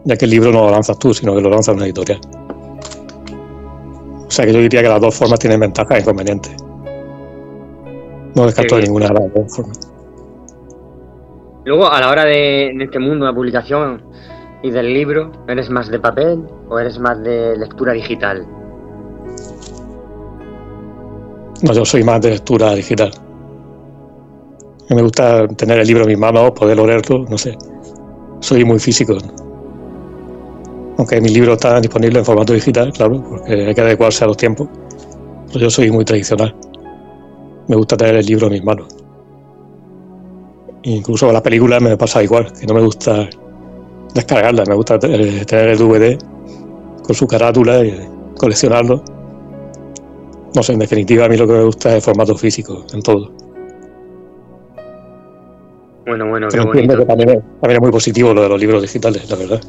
[0.05, 2.19] Ya que el libro no lo lanzas tú, sino que lo lanza una editorial.
[4.27, 6.55] O sea que yo diría que las dos formas tienen ventajas e inconvenientes.
[8.35, 9.79] No descarto de ninguna de las dos formas.
[11.65, 14.01] Luego, a la hora de en este mundo de la publicación
[14.63, 18.45] y del libro, ¿eres más de papel o eres más de lectura digital?
[21.61, 23.11] No, yo soy más de lectura digital.
[24.89, 27.57] Me gusta tener el libro en mis manos, poder leerlo, no sé.
[28.41, 29.17] Soy muy físico.
[30.97, 34.37] Aunque mis libros están disponibles en formato digital, claro, porque hay que adecuarse a los
[34.37, 34.67] tiempos.
[35.47, 36.55] Pero yo soy muy tradicional.
[37.67, 38.87] Me gusta tener el libro en mis manos.
[40.83, 43.29] Incluso con las películas me pasa igual, que no me gusta
[44.13, 46.17] descargarlas, me gusta tener el DVD
[47.03, 49.03] con su carátula y coleccionarlo.
[50.55, 53.01] No sé, en definitiva a mí lo que me gusta es el formato físico, en
[53.01, 53.31] todo.
[56.05, 56.97] Bueno, bueno, qué bonito.
[56.97, 59.61] Que también, es, muy positivo lo de los libros digitales, la verdad.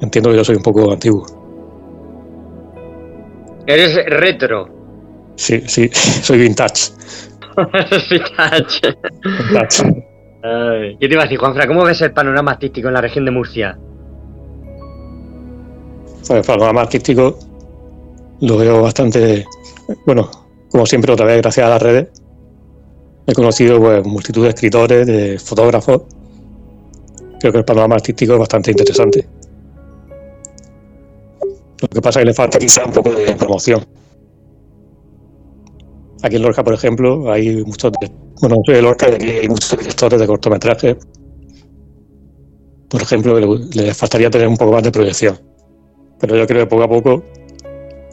[0.00, 1.26] Entiendo que yo soy un poco antiguo.
[3.66, 4.68] Eres retro.
[5.36, 6.92] Sí, sí, soy vintage.
[8.10, 8.96] vintage.
[9.48, 10.06] vintage.
[11.00, 11.66] ¿Qué te iba a decir, Juanfra?
[11.66, 13.76] ¿Cómo ves el panorama artístico en la región de Murcia?
[16.18, 17.38] Pues el panorama artístico
[18.40, 19.44] lo veo bastante,
[20.04, 20.30] bueno,
[20.70, 22.08] como siempre otra vez gracias a las redes.
[23.26, 26.02] He conocido pues, multitud de escritores, de fotógrafos.
[27.40, 29.26] Creo que el panorama artístico es bastante interesante.
[31.80, 33.84] Lo que pasa es que le falta quizá un poco de promoción.
[36.22, 37.92] Aquí en Lorca, por ejemplo, hay muchos
[38.40, 40.96] bueno, soy de Lorca y aquí hay muchos directores de cortometrajes.
[42.88, 45.38] Por ejemplo, les faltaría tener un poco más de proyección.
[46.20, 47.22] Pero yo creo que poco a poco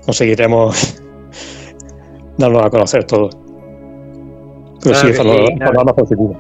[0.06, 1.02] conseguiremos
[2.38, 3.30] darnos a conocer todo.
[4.82, 6.38] Pero sí, es más positivo.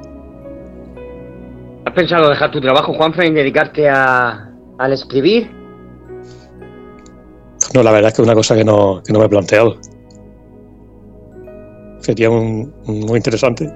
[1.85, 5.62] ¿Has pensado dejar tu trabajo, Juanfe, y dedicarte a, al escribir?
[7.73, 9.77] No, la verdad es que es una cosa que no, que no me he planteado.
[11.99, 13.71] Sería muy interesante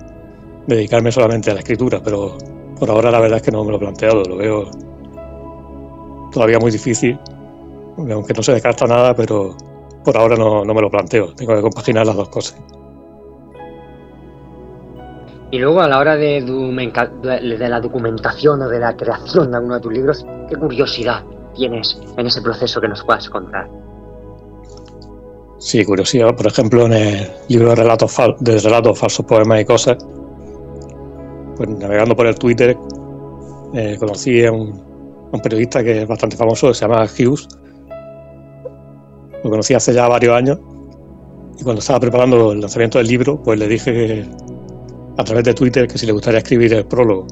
[0.67, 2.37] dedicarme solamente a la escritura, pero
[2.77, 4.69] por ahora la verdad es que no me lo he planteado, lo veo
[6.31, 7.17] todavía muy difícil,
[7.97, 9.55] aunque no se descarta nada, pero
[10.03, 12.61] por ahora no, me lo planteo, tengo que compaginar las dos cosas.
[15.49, 19.75] Y luego a la hora de, de la documentación o de la creación de alguno
[19.75, 21.23] de tus libros, ¿qué curiosidad
[21.57, 23.67] tienes en ese proceso que nos puedas contar?
[25.59, 26.35] Sí, curiosidad.
[26.35, 29.97] Por ejemplo, en el libro de relatos, de relatos falsos, poemas y cosas,
[31.57, 32.77] pues navegando por el Twitter,
[33.73, 34.85] eh, conocí a un,
[35.43, 37.47] periodista que es bastante famoso, que se llama Hughes.
[39.43, 40.59] Lo conocí hace ya varios años
[41.59, 44.25] y cuando estaba preparando el lanzamiento del libro, pues le dije
[45.17, 47.25] a través de Twitter que si le gustaría escribir el prólogo.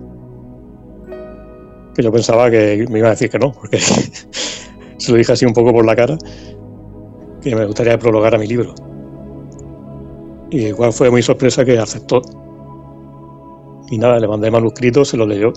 [1.95, 3.79] Que yo pensaba que me iba a decir que no, porque
[4.97, 6.17] se lo dije así un poco por la cara
[7.41, 8.73] que me gustaría prologar a mi libro.
[10.49, 12.21] Y igual fue muy sorpresa que aceptó.
[13.89, 15.53] Y nada, le mandé manuscrito, se lo leyó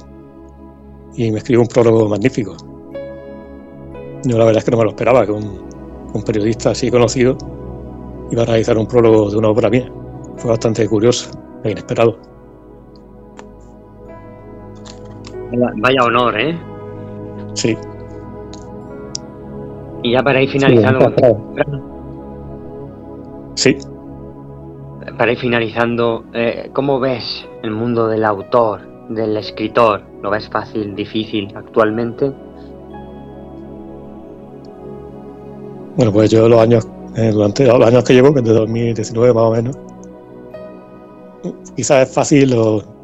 [1.17, 2.57] y me escribió un prólogo magnífico.
[4.25, 5.67] Yo la verdad es que no me lo esperaba, que un,
[6.27, 7.39] periodista así conocido
[8.31, 9.91] iba a realizar un prólogo de una obra mía.
[10.37, 11.31] Fue bastante curioso
[11.65, 12.19] e inesperado.
[15.51, 16.59] Vaya honor, ¿eh?
[17.55, 17.77] Sí,
[20.03, 21.13] y ya para ir finalizando.
[23.55, 23.77] Sí.
[25.17, 30.03] Para ir finalizando, eh, ¿cómo ves el mundo del autor, del escritor?
[30.23, 32.33] ¿Lo ves fácil, difícil actualmente?
[35.97, 39.35] Bueno, pues yo los años, eh, durante los años que llevo, que es de 2019
[39.35, 39.79] más o menos,
[41.75, 42.55] quizás es fácil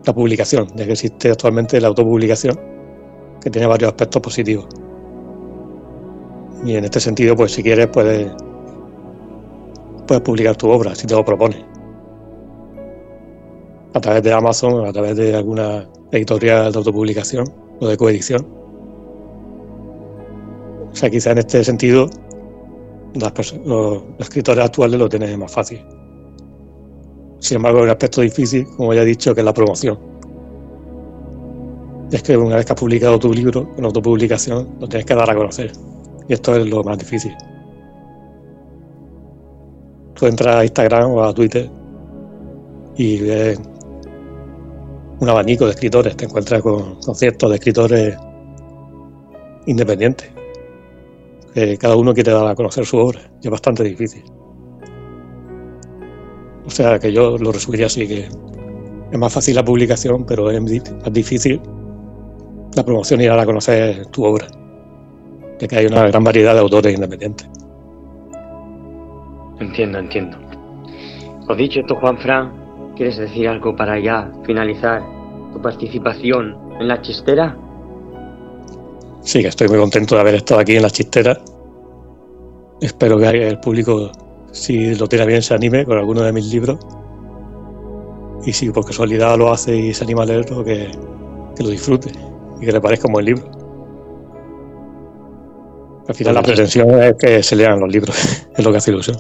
[0.04, 2.58] la publicación, ya que existe actualmente la autopublicación,
[3.40, 4.66] que tiene varios aspectos positivos.
[6.64, 8.30] Y en este sentido, pues si quieres, puedes,
[10.06, 11.62] puedes publicar tu obra, si te lo propones.
[13.94, 17.46] A través de Amazon, a través de alguna editorial de autopublicación
[17.80, 18.46] o de coedición.
[20.90, 22.08] O sea, quizá en este sentido,
[23.14, 25.84] los escritores actuales lo tienen más fácil.
[27.44, 29.98] Sin embargo, hay un aspecto difícil, como ya he dicho, que es la promoción.
[32.10, 35.28] Es que una vez que has publicado tu libro, en autopublicación, lo tienes que dar
[35.28, 35.70] a conocer.
[36.26, 37.36] Y esto es lo más difícil.
[40.14, 41.68] Tú entras a Instagram o a Twitter
[42.96, 43.60] y ves
[45.20, 48.16] un abanico de escritores, te encuentras con, conciertos de escritores
[49.66, 50.30] independientes.
[51.78, 54.24] Cada uno quiere dar a conocer su obra y es bastante difícil.
[56.66, 58.28] O sea que yo lo resumiría así, que
[59.10, 61.60] es más fácil la publicación, pero es más difícil
[62.74, 64.46] la promoción y dar a conocer tu obra,
[65.58, 67.48] de que hay una gran variedad de autores independientes.
[69.60, 70.36] Entiendo, entiendo.
[71.46, 72.52] Os dicho esto, Juan Fran,
[72.96, 75.02] ¿quieres decir algo para ya finalizar
[75.52, 77.56] tu participación en la chistera?
[79.20, 81.38] Sí, que estoy muy contento de haber estado aquí en la chistera.
[82.80, 84.10] Espero que el público
[84.54, 86.78] si lo tiene bien, se anime con alguno de mis libros.
[88.46, 90.90] Y si por casualidad lo hace y se anima a leerlo, que,
[91.56, 92.12] que lo disfrute
[92.60, 93.44] y que le parezca un buen libro.
[96.06, 98.16] Al final la pretensión es que se lean los libros,
[98.56, 99.16] es lo que hace ilusión.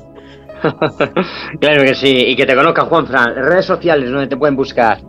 [1.60, 5.00] claro que sí, y que te conozca Juan Fran, redes sociales donde te pueden buscar.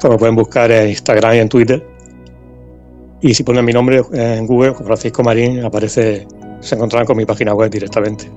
[0.00, 1.86] Pues me pueden buscar en Instagram y en Twitter.
[3.20, 6.26] Y si ponen mi nombre en Google, Francisco Marín, aparece
[6.64, 8.30] se encontrarán con mi página web directamente.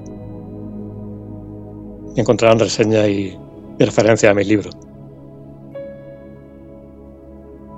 [2.15, 3.37] Y encontrarán reseñas y,
[3.79, 4.75] referencias a mis libros.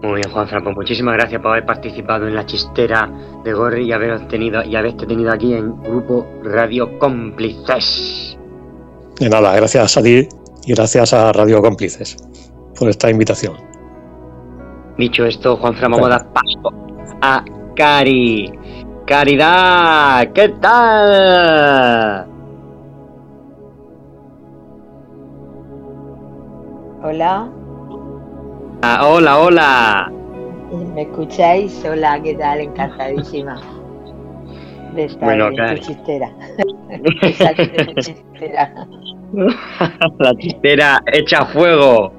[0.02, 3.12] Muy bien, Juan Franco, muchísimas gracias por haber participado en la chistera
[3.44, 8.38] de Gorri y haber tenido y haberte tenido aquí en Grupo Radio Cómplices.
[9.20, 10.28] De nada, gracias a ti
[10.66, 12.16] y gracias a Radio Cómplices
[12.78, 13.56] por esta invitación.
[14.98, 16.74] Dicho esto, Juan Fran, vamos a dar paso
[17.22, 17.44] a
[17.76, 18.52] Cari.
[19.10, 22.28] Caridad, ¿qué tal?
[27.02, 27.50] Hola.
[28.84, 30.12] Ah, hola, hola.
[30.94, 31.84] ¿Me escucháis?
[31.86, 32.60] Hola, ¿qué tal?
[32.60, 33.60] Encantadísima
[34.94, 36.32] de estar bueno, en tu chistera.
[40.20, 42.14] La chistera hecha fuego.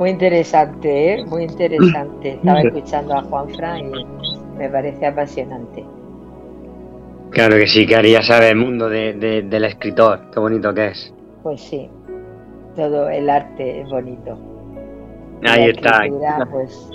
[0.00, 1.24] Muy interesante, ¿eh?
[1.26, 2.30] Muy interesante.
[2.30, 5.84] Estaba escuchando a Juan Fran y me parece apasionante.
[7.30, 11.12] Claro que sí, Cari, ya sabe el mundo del escritor, qué bonito que es.
[11.42, 11.90] Pues sí,
[12.76, 14.38] todo el arte es bonito.
[15.46, 16.00] Ahí está.
[16.50, 16.88] pues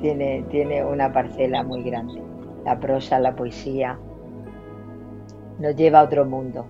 [0.00, 2.20] tiene, tiene una parcela muy grande.
[2.64, 3.98] La prosa, la poesía,
[5.58, 6.66] nos lleva a otro mundo,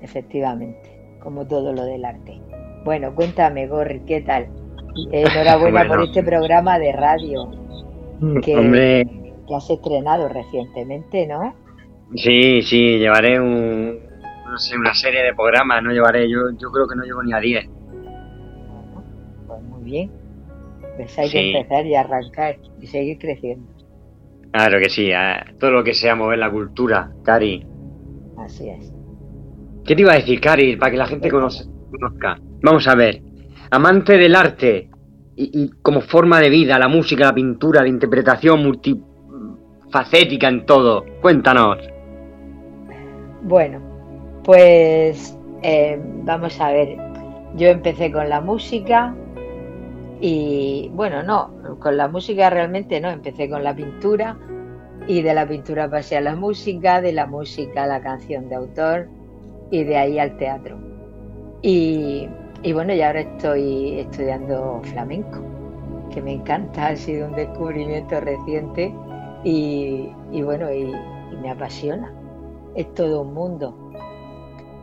[0.00, 2.40] efectivamente, como todo lo del arte.
[2.84, 4.46] Bueno, cuéntame, Gorri, ¿qué tal?
[5.10, 7.50] Enhorabuena por este programa de radio.
[8.42, 11.54] Que, Hombre, que has estrenado recientemente, ¿no?
[12.14, 13.98] Sí, sí, llevaré un,
[14.48, 17.32] no sé, una serie de programas, no llevaré, yo, yo creo que no llevo ni
[17.32, 17.68] a 10.
[19.46, 20.10] pues muy bien.
[20.96, 23.66] Pues hay que empezar y arrancar y seguir creciendo.
[24.52, 25.10] Claro que sí,
[25.58, 27.66] todo lo que sea mover la cultura, Cari.
[28.38, 28.92] Así es.
[29.84, 32.38] ¿Qué te iba a decir, Cari, para que la gente conozca?
[32.62, 33.20] Vamos a ver,
[33.70, 34.88] amante del arte
[35.36, 38.98] y, y, como forma de vida, la música, la pintura, la interpretación multi,
[39.90, 41.04] facética en todo.
[41.20, 41.78] Cuéntanos.
[43.42, 43.80] Bueno,
[44.44, 46.96] pues eh, vamos a ver.
[47.56, 49.14] Yo empecé con la música
[50.20, 54.36] y bueno, no, con la música realmente no, empecé con la pintura
[55.06, 58.56] y de la pintura pasé a la música, de la música a la canción de
[58.56, 59.08] autor
[59.70, 60.76] y de ahí al teatro.
[61.62, 62.28] Y,
[62.62, 65.40] y bueno, y ahora estoy estudiando flamenco,
[66.12, 68.92] que me encanta, ha sido un descubrimiento reciente
[69.48, 70.92] y, bueno, y,
[71.40, 72.12] me apasiona.
[72.74, 73.74] Es todo un mundo.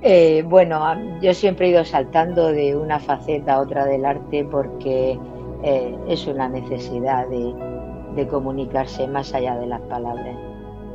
[0.02, 0.80] Eh, bueno,
[1.22, 5.20] yo siempre he ido saltando de una faceta a otra del arte porque
[5.64, 7.54] eh, es una necesidad de,
[8.16, 10.36] de comunicarse más allá de las palabras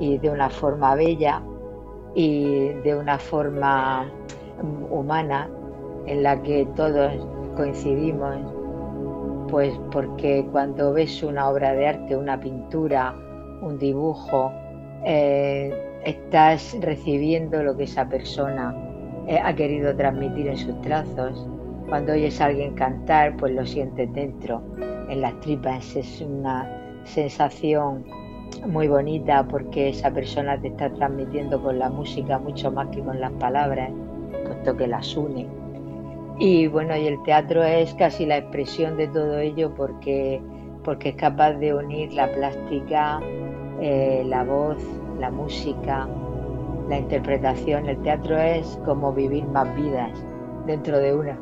[0.00, 1.42] y de una forma bella
[2.14, 4.10] y de una forma
[4.90, 5.48] humana
[6.06, 7.12] en la que todos
[7.56, 8.36] coincidimos,
[9.50, 13.14] pues porque cuando ves una obra de arte, una pintura,
[13.60, 14.52] un dibujo,
[15.04, 15.72] eh,
[16.04, 18.74] estás recibiendo lo que esa persona
[19.26, 21.46] eh, ha querido transmitir en sus trazos.
[21.88, 24.62] Cuando oyes a alguien cantar, pues lo sientes dentro,
[25.08, 25.96] en las tripas.
[25.96, 26.68] Es una
[27.04, 28.04] sensación
[28.66, 33.20] muy bonita porque esa persona te está transmitiendo con la música mucho más que con
[33.20, 33.90] las palabras,
[34.46, 35.46] puesto que las une.
[36.38, 40.40] Y bueno, y el teatro es casi la expresión de todo ello porque,
[40.84, 43.20] porque es capaz de unir la plástica,
[43.80, 44.78] eh, la voz,
[45.18, 46.08] la música
[46.88, 50.10] la interpretación, el teatro es como vivir más vidas
[50.66, 51.38] dentro de una.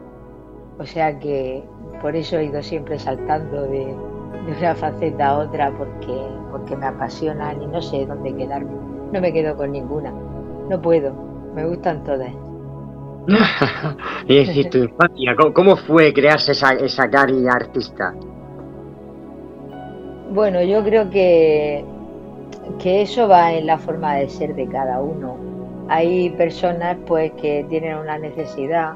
[0.78, 1.62] O sea que
[2.02, 3.94] por eso he ido siempre saltando de,
[4.58, 6.14] una faceta a otra porque,
[6.50, 8.72] porque me apasionan y no sé dónde quedarme.
[9.12, 10.12] No me quedo con ninguna.
[10.68, 11.12] No puedo.
[11.54, 12.32] Me gustan todas.
[14.28, 18.14] y decir, tu infancia, ¿cómo fue crearse esa, esa cari artista?
[20.32, 21.84] Bueno, yo creo que,
[22.78, 25.36] que eso va en la forma de ser de cada uno.
[25.88, 28.94] Hay personas pues que tienen una necesidad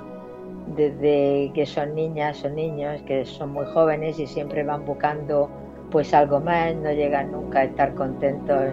[0.76, 5.48] desde que son niñas o niños, que son muy jóvenes y siempre van buscando
[5.90, 8.72] pues algo más, no llegan nunca a estar contentos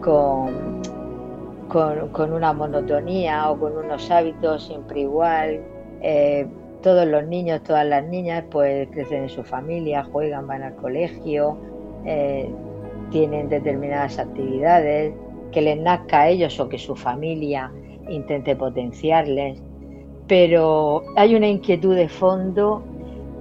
[0.00, 0.80] con,
[1.68, 5.60] con, una monotonía o con unos hábitos siempre igual.
[6.00, 6.46] Eh,
[6.82, 11.56] todos los niños, todas las niñas pues crecen en su familia, juegan, van al colegio,
[12.04, 12.52] eh,
[13.12, 15.14] tienen determinadas actividades,
[15.52, 17.70] que les nazca a ellos o que su familia
[18.08, 19.62] intente potenciarles
[20.32, 22.82] pero hay una inquietud de fondo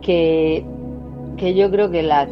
[0.02, 0.66] que,
[1.38, 2.28] yo creo que las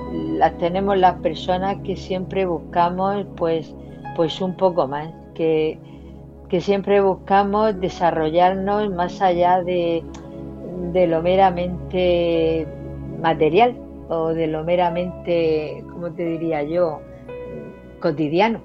[0.58, 3.74] tenemos las personas que siempre buscamos pues,
[4.16, 5.80] pues un poco más, que,
[6.60, 10.04] siempre buscamos desarrollarnos más allá de,
[10.92, 12.68] de lo meramente
[13.22, 13.78] material
[14.10, 17.00] o de lo meramente, ¿cómo te diría yo?,
[18.00, 18.62] cotidiano.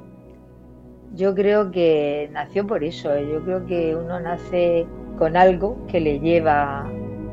[1.14, 4.87] Yo creo que nació por eso, yo creo que uno nace
[5.18, 6.91] con algo que le lleva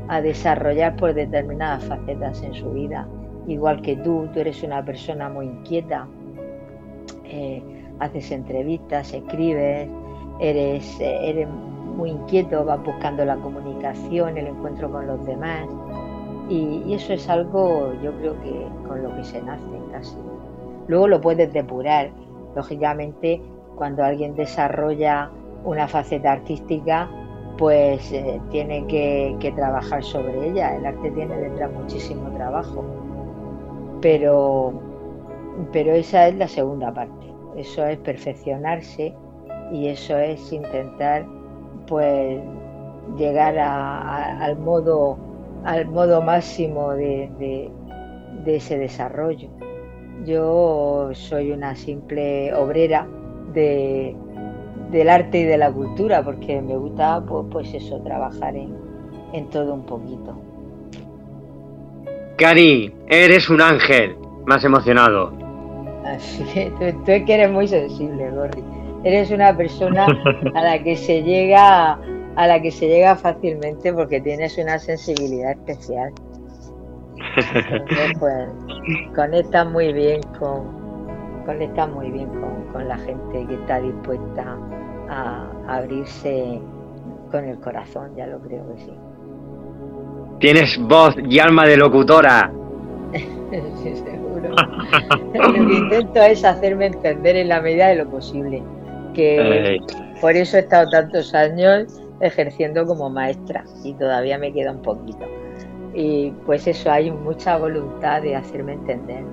[0.08, 3.08] a desarrollar por determinadas facetas en su vida.
[3.48, 6.06] Igual que tú, tú eres una persona muy inquieta,
[7.24, 7.62] eh,
[7.98, 9.88] haces entrevistas, escribes,
[10.38, 15.66] eres, eh, eres muy inquieto, vas buscando la comunicación, el encuentro con los demás.
[16.48, 20.16] Y, eso es algo, yo creo que con lo que se nace casi.
[20.88, 22.10] Luego lo puedes depurar.
[22.54, 23.40] Lógicamente,
[23.76, 25.30] cuando alguien desarrolla
[25.64, 27.08] una faceta artística,
[27.58, 30.76] pues eh, tiene que, trabajar sobre ella.
[30.76, 32.84] El arte tiene detrás muchísimo trabajo.
[34.00, 34.72] Pero,
[35.72, 37.32] pero esa es la segunda parte.
[37.56, 39.14] Eso es perfeccionarse
[39.70, 41.26] y eso es intentar
[41.86, 42.40] pues
[43.16, 45.18] llegar al modo
[45.64, 47.70] al modo máximo de
[48.46, 49.48] ese desarrollo.
[50.24, 53.06] Yo soy una simple obrera
[53.52, 54.16] de,
[54.90, 59.74] del arte y de la cultura, porque me gusta pues, pues eso, trabajar en, todo
[59.74, 60.38] un poquito.
[62.36, 64.16] Cari, eres un ángel,
[64.46, 65.32] más emocionado.
[66.04, 66.44] Así,
[66.78, 68.62] tú, tú es que eres muy sensible, Gorri.
[69.04, 70.06] Eres una persona
[70.54, 71.98] a la que se llega
[72.36, 76.12] a la que se llega fácilmente porque tienes una sensibilidad especial.
[77.36, 78.48] Entonces, pues
[79.14, 80.82] conectas muy bien con
[81.44, 84.56] conectas muy bien con, con la gente que está dispuesta
[85.08, 86.60] a, abrirse
[87.30, 88.92] con el corazón, ya lo creo que sí.
[90.38, 92.52] Tienes voz y alma de locutora.
[93.12, 94.50] sí, seguro.
[95.34, 98.62] lo que intento es hacerme entender en la medida de lo posible.
[99.14, 99.78] Que
[100.20, 105.26] por eso he estado tantos años ejerciendo como maestra y todavía me queda un poquito.
[105.94, 109.24] Y pues eso, hay mucha voluntad de hacerme entender.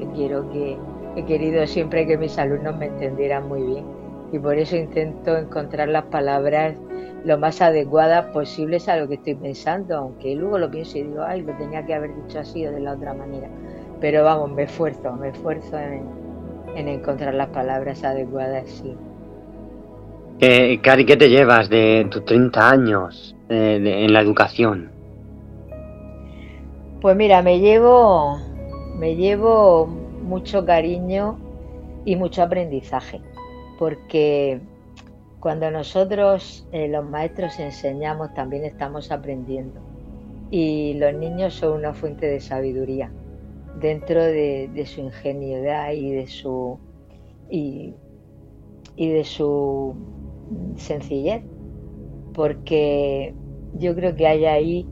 [0.00, 0.76] Yo quiero que
[1.16, 3.98] he querido siempre que mis alumnos me entendieran muy bien
[4.32, 6.74] y por eso intento encontrar las palabras
[7.24, 11.22] lo más adecuadas posibles a lo que estoy pensando, aunque luego lo pienso y digo,
[11.22, 13.48] ay, lo tenía que haber dicho así o de la otra manera.
[14.00, 18.94] Pero vamos, me esfuerzo, me esfuerzo en, encontrar las palabras adecuadas, sí.
[20.40, 24.97] Eh, Cari, ¿qué te llevas de tus 30 años eh, en la educación?
[27.00, 28.38] Pues mira, me llevo,
[28.96, 31.38] me llevo mucho cariño
[32.04, 33.20] y mucho aprendizaje
[33.78, 34.60] porque
[35.38, 39.80] cuando nosotros eh, los maestros enseñamos también estamos aprendiendo.
[40.50, 43.12] Y los niños son una fuente de sabiduría
[43.80, 46.78] dentro de, su ingenuidad y de su
[47.48, 47.94] y,
[48.96, 49.94] de su
[50.76, 51.42] sencillez
[52.34, 53.34] porque
[53.74, 54.86] yo creo que hay ahí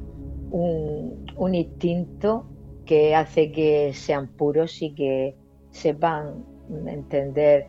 [0.50, 2.46] un, un instinto
[2.84, 5.36] que hace que sean puros y que
[5.70, 6.44] sepan
[6.86, 7.66] entender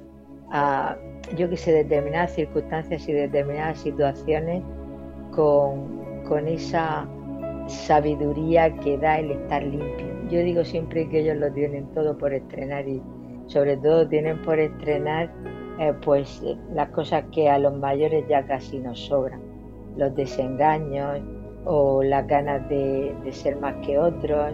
[0.52, 0.96] a,
[1.36, 4.64] yo que sé, determinadas circunstancias y determinadas situaciones
[5.32, 5.98] con,
[6.48, 7.08] esa
[7.68, 10.08] sabiduría que da el estar limpio.
[10.30, 13.02] Yo digo siempre que ellos lo tienen todo por estrenar y
[13.46, 15.32] sobre todo tienen por estrenar
[15.80, 16.44] eh, pues
[16.74, 19.40] las cosas que a los mayores ya casi nos sobran,
[19.96, 21.22] los desengaños
[21.68, 24.54] o las ganas de, de ser más que otros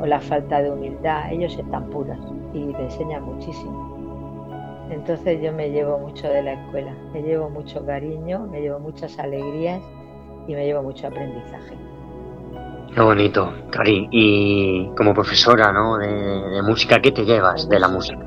[0.00, 1.30] o la falta de humildad.
[1.30, 2.18] Ellos están puros
[2.52, 3.94] y te enseñan muchísimo.
[4.90, 9.18] Entonces yo me llevo mucho de la escuela, me llevo mucho cariño, me llevo muchas
[9.18, 9.82] alegrías
[10.46, 11.74] y me llevo mucho aprendizaje.
[12.94, 14.08] Qué bonito, Cari.
[14.12, 15.98] Y como profesora ¿no?
[15.98, 18.24] de, música, ¿qué te llevas de la música?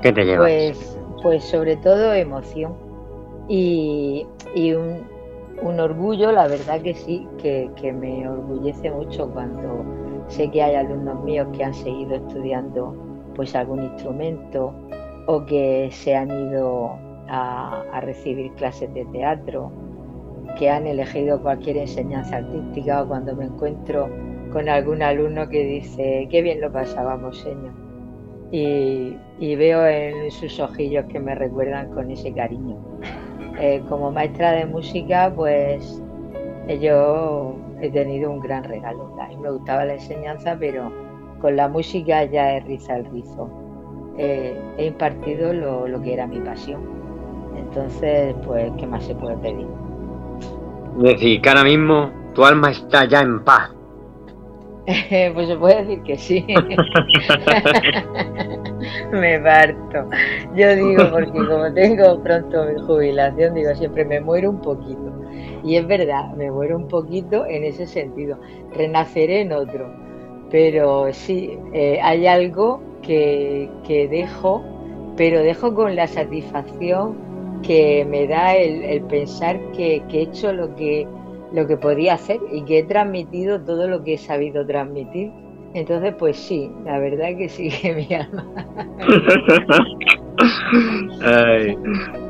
[0.00, 0.50] ¿Qué te llevas?
[0.50, 2.74] Pues, pues sobre todo emoción
[3.48, 4.26] y,
[4.56, 5.06] un,
[5.80, 9.84] orgullo, la verdad que sí, que, me orgullece mucho cuando
[10.28, 12.94] sé que hay alumnos míos que han seguido estudiando
[13.34, 14.74] pues algún instrumento
[15.26, 16.90] o que se han ido
[17.28, 19.70] a, recibir clases de teatro,
[20.58, 24.08] que han elegido cualquier enseñanza artística o cuando me encuentro
[24.52, 27.72] con algún alumno que dice, qué bien lo pasábamos, señor.
[28.52, 29.16] Y,
[29.56, 32.78] veo en sus ojillos que me recuerdan con ese cariño.
[33.58, 36.02] Eh, como maestra de música, pues
[36.80, 39.16] yo he tenido un gran regalo.
[39.20, 40.90] A mí me gustaba la enseñanza, pero
[41.40, 43.48] con la música ya es riza el rizo.
[44.18, 46.80] Eh, he impartido lo, que era mi pasión.
[47.56, 49.66] Entonces, pues, ¿qué más se puede pedir?
[50.98, 53.75] Es decir, que ahora mismo tu alma está ya en paz.
[55.34, 56.46] pues se puede decir que sí.
[59.12, 60.08] me parto.
[60.54, 65.12] Yo digo, porque como tengo pronto mi jubilación, digo, siempre me muero un poquito.
[65.64, 68.38] Y es verdad, me muero un poquito en ese sentido.
[68.74, 69.92] Renaceré en otro.
[70.50, 74.62] Pero sí, eh, hay algo que, dejo,
[75.16, 77.16] pero dejo con la satisfacción
[77.62, 81.08] que me da el, pensar que, he hecho lo que,
[81.56, 85.32] lo que podía hacer y que he transmitido todo lo que he sabido transmitir.
[85.72, 88.44] Entonces, pues sí, la verdad que sí que mi alma.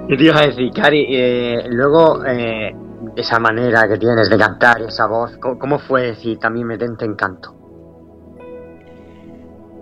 [0.09, 1.07] ¿Qué te iba a decir, Cari?
[1.11, 2.73] Eh, luego, eh,
[3.17, 7.53] esa manera que tienes de cantar, esa voz, ¿cómo, fue decir también me en encanto?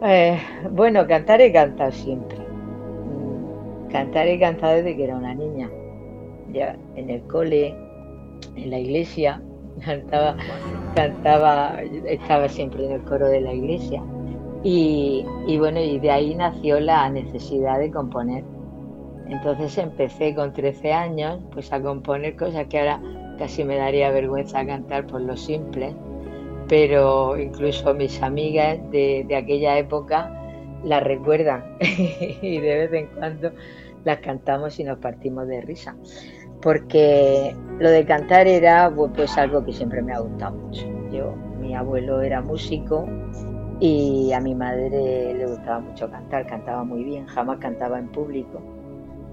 [0.03, 0.39] Eh,
[0.71, 2.39] bueno, cantar he cantado siempre.
[2.39, 5.69] Mm, cantar he cantado desde que era una niña.
[6.51, 7.84] Ya en el cole,
[8.57, 9.43] en la iglesia,
[9.85, 10.37] cantaba,
[10.95, 14.03] cantaba, estaba siempre en el coro de la iglesia.
[14.63, 18.45] Y, y bueno, y de ahí nació la necesidad de componer.
[19.29, 23.01] Entonces empecé con 13 años pues a componer cosas que ahora
[23.39, 25.95] casi me daría vergüenza cantar por lo simple
[26.69, 30.31] pero incluso mis amigas de, aquella época
[30.85, 33.53] las recuerdan y de vez en cuando
[34.05, 35.97] las cantamos y nos partimos de risa.
[36.63, 40.87] Porque lo de cantar era pues, algo que siempre me ha gustado mucho.
[41.13, 43.07] Yo, mi abuelo era músico
[43.81, 48.61] y a mi madre le gustaba mucho cantar, cantaba muy bien, jamás cantaba en público,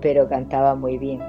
[0.01, 1.22] pero cantaba muy bien.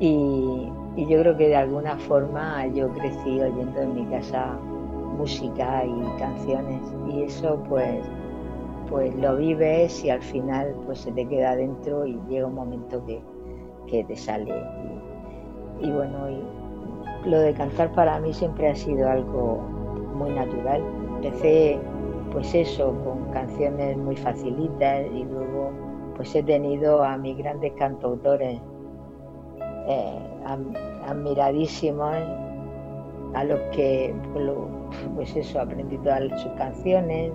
[0.00, 4.58] Y, yo creo que de alguna forma yo crecí oyendo en mi casa
[5.16, 8.04] música y canciones y eso pues
[8.88, 13.02] pues lo vives y al final pues se te queda dentro y llega un momento
[13.06, 14.52] que, te sale
[15.88, 19.58] bueno y lo de cantar para mí siempre ha sido algo
[20.14, 20.82] muy natural.
[21.16, 21.78] Empecé
[22.32, 25.70] pues eso con canciones muy facilitas y luego
[26.16, 28.60] pues he tenido a mis grandes cantautores
[29.88, 30.18] eh,
[31.06, 32.16] admiradísimos
[33.34, 34.44] a los que pues,
[35.14, 37.32] pues eso, aprendí todas sus canciones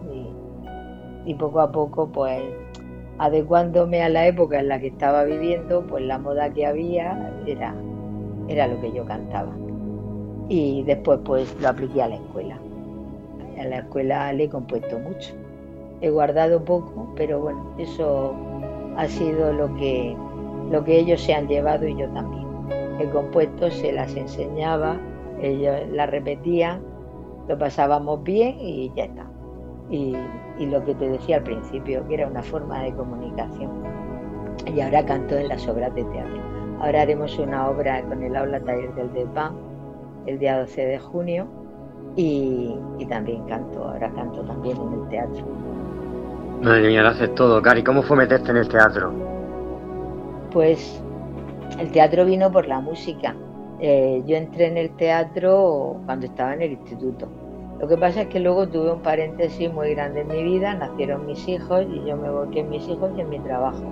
[1.26, 2.44] y, poco a poco pues
[3.18, 7.74] adecuándome a la época en la que estaba viviendo, pues la moda que había era,
[8.48, 9.52] era lo que yo cantaba.
[10.48, 12.60] Y después pues lo apliqué a la escuela.
[13.60, 15.34] A la escuela le he compuesto mucho.
[16.02, 18.36] He guardado poco, pero bueno, eso
[18.98, 20.16] ha sido lo que,
[20.72, 22.46] lo que ellos se han llevado y yo también.
[23.00, 25.00] He compuesto, se las enseñaba
[25.42, 26.82] ellos la repetían,
[27.48, 29.26] lo pasábamos bien y ya está.
[29.90, 30.16] Y,
[30.60, 33.72] lo que te decía al principio, que era una forma de comunicación.
[34.74, 36.55] Y ahora canto en las obras de teatro.
[36.80, 39.54] Ahora haremos una obra con el aula taller del DEPAN
[40.26, 41.48] el día 12 de junio
[42.16, 42.76] y,
[43.10, 45.46] también canto, ahora canto también en el teatro.
[46.62, 47.84] Madre mía, lo haces todo, Cari.
[47.84, 49.12] ¿Cómo fue meterte en el teatro?
[50.52, 51.02] Pues
[51.80, 53.36] el teatro vino por la música.
[53.80, 57.28] Eh, yo entré en el teatro cuando estaba en el instituto.
[57.80, 61.26] Lo que pasa es que luego tuve un paréntesis muy grande en mi vida, nacieron
[61.26, 63.84] mis hijos y yo me volqué en mis hijos y en mi trabajo.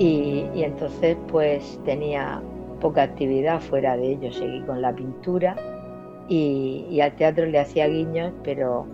[0.00, 2.42] Y, entonces pues tenía
[2.80, 5.56] poca actividad fuera de ello, seguí con la pintura
[6.26, 8.86] y, al teatro le hacía guiños, pero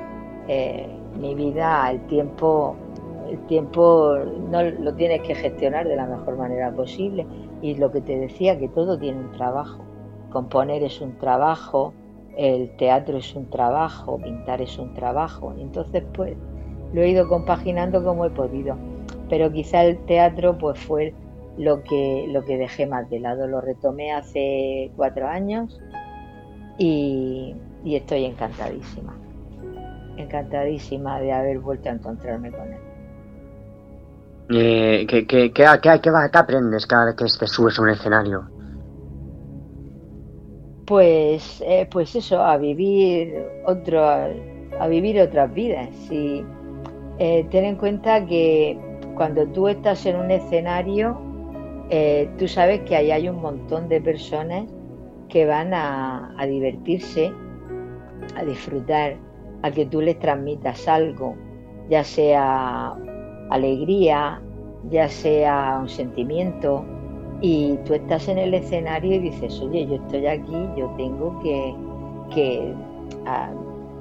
[0.48, 0.88] eh,
[1.20, 2.74] mi vida, el tiempo,
[3.30, 4.16] el tiempo
[4.50, 7.24] no lo tienes que gestionar de la mejor manera posible
[7.62, 9.84] y lo que te decía, que todo tiene un trabajo.
[10.30, 11.94] Componer es un trabajo,
[12.36, 15.54] el teatro es un trabajo, pintar es un trabajo.
[15.56, 16.36] Entonces, pues,
[16.92, 18.76] lo he ido compaginando como he podido.
[19.28, 21.14] Pero quizá el teatro pues fue
[21.58, 23.46] lo que, lo que dejé más de lado.
[23.46, 25.80] Lo retomé hace cuatro años
[26.78, 27.54] y,
[27.84, 29.16] estoy encantadísima.
[30.16, 32.80] Encantadísima de haber vuelto a encontrarme con él.
[34.48, 38.48] Eh, ¿qué, qué, qué, aprendes cada vez que te subes a un escenario?
[40.86, 43.34] Pues, eh, pues eso, a vivir
[43.66, 45.90] otro, a vivir otras vidas.
[46.12, 46.44] Y
[47.18, 48.78] eh, ten en cuenta que
[49.16, 51.18] cuando tú estás en un escenario,
[51.90, 54.64] eh, tú sabes que ahí hay un montón de personas
[55.28, 57.32] que van a, divertirse,
[58.36, 59.16] a disfrutar,
[59.62, 61.34] a que tú les transmitas algo,
[61.88, 62.94] ya sea
[63.50, 64.40] alegría,
[64.90, 66.84] ya sea un sentimiento,
[67.40, 72.74] y tú estás en el escenario y dices, oye, yo estoy aquí, yo tengo que,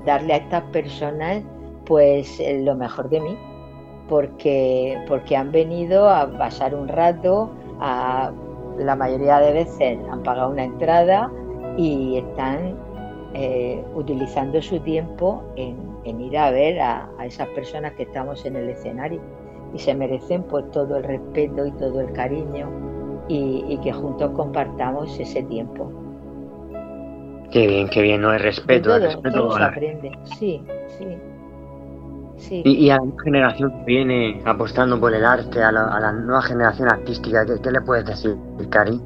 [0.05, 1.43] darle a estas personas
[1.85, 3.37] pues lo mejor de mí,
[4.07, 7.49] porque, porque han venido a pasar un rato,
[7.79, 11.31] la mayoría de veces han pagado una entrada
[11.77, 12.75] y están
[13.33, 15.75] eh, utilizando su tiempo en,
[16.21, 19.19] ir a ver a, esas personas que estamos en el escenario
[19.73, 22.69] y se merecen pues todo el respeto y todo el cariño
[23.27, 25.91] y, que juntos compartamos ese tiempo.
[27.51, 28.89] Qué bien, qué bien, no hay respeto.
[28.89, 30.63] Todo, respeto se aprende, sí,
[30.97, 31.17] sí.
[32.49, 37.45] Y, a la generación que viene apostando por el arte, a la, nueva generación artística,
[37.45, 38.35] ¿qué, le puedes decir,
[38.69, 38.99] Cari?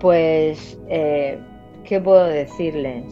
[0.00, 1.38] Pues, eh,
[1.84, 3.04] ¿qué puedo decirles?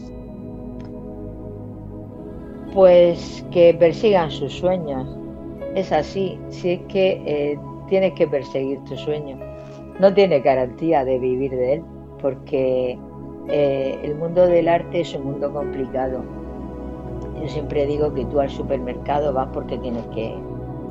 [2.73, 5.07] Pues que persigan sus sueños.
[5.75, 9.37] Es así, si es que eh, tienes que perseguir tu sueño.
[9.99, 11.83] No tiene garantía de vivir de él,
[12.21, 12.97] porque
[13.47, 16.23] eh, el mundo del arte es un mundo complicado
[17.41, 20.35] yo siempre digo que tú al supermercado vas porque tienes que,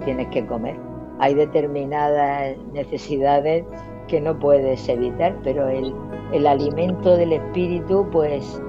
[0.04, 0.76] tienes que comer.
[1.18, 3.64] Hay determinadas necesidades
[4.08, 8.60] que no puedes evitar, pero el, alimento del espíritu, pues,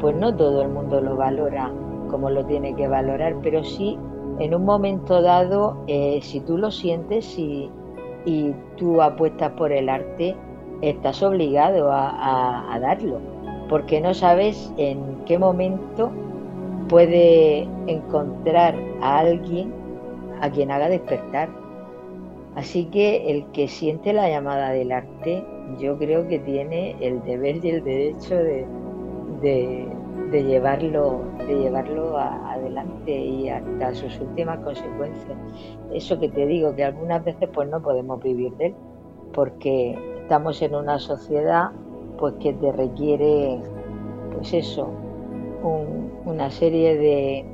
[0.00, 1.72] pues no todo el mundo lo valora
[2.10, 3.98] como lo tiene que valorar, pero sí
[4.38, 7.70] en un momento dado, eh, si tú lo sientes y,
[8.24, 10.36] y, tú apuestas por el arte,
[10.82, 13.20] estás obligado a darlo,
[13.68, 16.10] porque no sabes en qué momento
[16.88, 19.72] puede encontrar a alguien
[20.40, 21.48] a quien haga despertar.
[22.54, 25.44] Así que el que siente la llamada del arte,
[25.78, 28.66] yo creo que tiene el deber y el derecho de,
[29.40, 35.36] de, llevarlo, de llevarlo adelante y hasta sus últimas consecuencias.
[35.92, 38.74] Eso que te digo, que algunas veces pues no podemos vivir de él,
[39.32, 41.70] porque estamos en una sociedad
[42.18, 43.58] pues que te requiere
[44.32, 44.88] pues eso,
[45.64, 47.44] una serie de,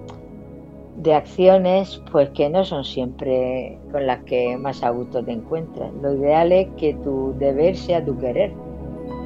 [0.97, 5.93] de acciones pues que no son siempre con las que más a gusto te encuentras.
[6.03, 8.53] Lo ideal es que tu deber sea tu querer,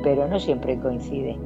[0.03, 1.37] pero no siempre coincide.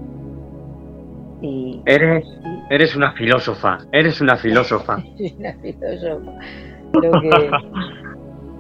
[1.40, 2.26] Y, eres,
[2.68, 4.96] eres una filósofa, eres una filósofa.
[5.38, 6.32] una filósofa.
[6.94, 7.50] Lo que,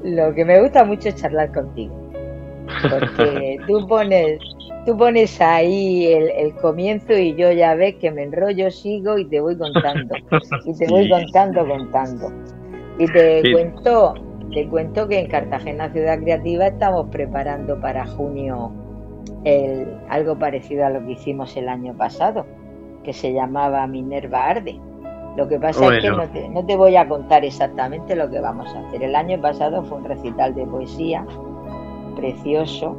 [0.04, 1.94] lo que me gusta mucho es charlar contigo.
[2.82, 4.38] Porque tú pones
[4.88, 9.38] tú pones ahí el, comienzo y yo ya ves que me enrollo, sigo y te
[9.38, 10.14] voy contando.
[10.64, 12.32] Y te voy contando, contando.
[12.98, 14.14] Y te cuento,
[14.50, 18.72] te cuento que en Cartagena Ciudad Creativa estamos preparando para junio
[19.44, 22.46] el, algo parecido a lo que hicimos el año pasado,
[23.04, 24.80] que se llamaba Minerva Arde.
[25.36, 28.40] Lo que pasa es que no te, no te voy a contar exactamente lo que
[28.40, 29.02] vamos a hacer.
[29.02, 31.26] El año pasado fue un recital de poesía
[32.16, 32.96] precioso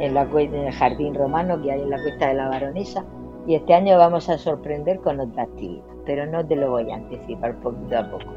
[0.00, 3.04] en, la, en el jardín romano que hay en la cuesta de la Baronesa.
[3.46, 6.96] Y este año vamos a sorprender con otra actividad, pero no te lo voy a
[6.96, 8.32] anticipar poquito a poco.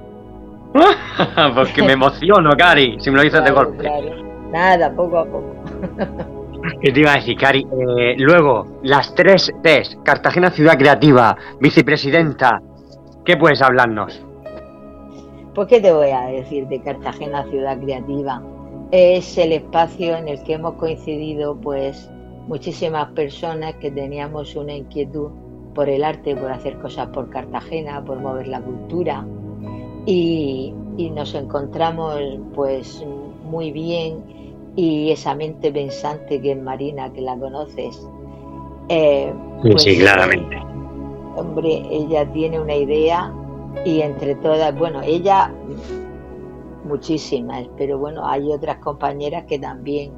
[1.55, 3.89] Porque me emociono, Cari, si me lo dices de golpe.
[4.51, 5.55] Nada, poco a poco.
[6.81, 7.67] ¿Qué te iba a decir, Cari?
[7.97, 12.61] Eh, luego, las tres T's, Cartagena Ciudad Creativa, vicepresidenta,
[13.25, 14.25] ¿qué puedes hablarnos?
[15.53, 18.41] Pues, ¿qué te voy a decir de Cartagena Ciudad Creativa?
[18.93, 22.11] Es el espacio en el que hemos coincidido pues
[22.47, 25.31] muchísimas personas que teníamos una inquietud
[25.73, 29.25] por el arte, por hacer cosas por Cartagena, por mover la cultura
[30.05, 30.75] y,
[31.15, 32.21] nos encontramos
[32.53, 33.03] pues
[33.49, 34.23] muy bien
[34.75, 38.07] y esa mente pensante que es Marina, que la conoces.
[38.89, 39.33] Eh,
[39.63, 40.55] sí, pues, claramente.
[41.35, 43.33] hombre, ella tiene una idea
[43.85, 45.51] y entre todas, bueno, ella
[46.85, 50.11] muchísimas, pero bueno, hay otras compañeras que también,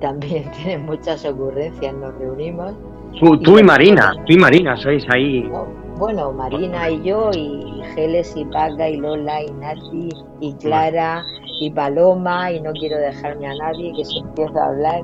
[0.00, 2.72] también tienen muchas ocurrencias, nos reunimos.
[3.20, 5.50] Tú, y, Marina, tú y Marina sois ahí.
[5.98, 10.08] bueno, Marina y yo, y Geles y Paga y Lola y Nati
[10.40, 11.24] y Clara
[11.60, 15.02] y Paloma, y no quiero dejarme a nadie que se empieza a hablar,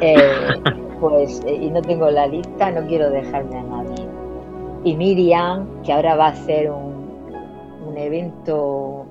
[0.00, 0.16] eh,
[1.00, 4.06] pues, eh, y no tengo la lista, no quiero dejarme a nadie.
[4.84, 6.92] Y Miriam, que ahora va a hacer un,
[7.86, 9.01] un evento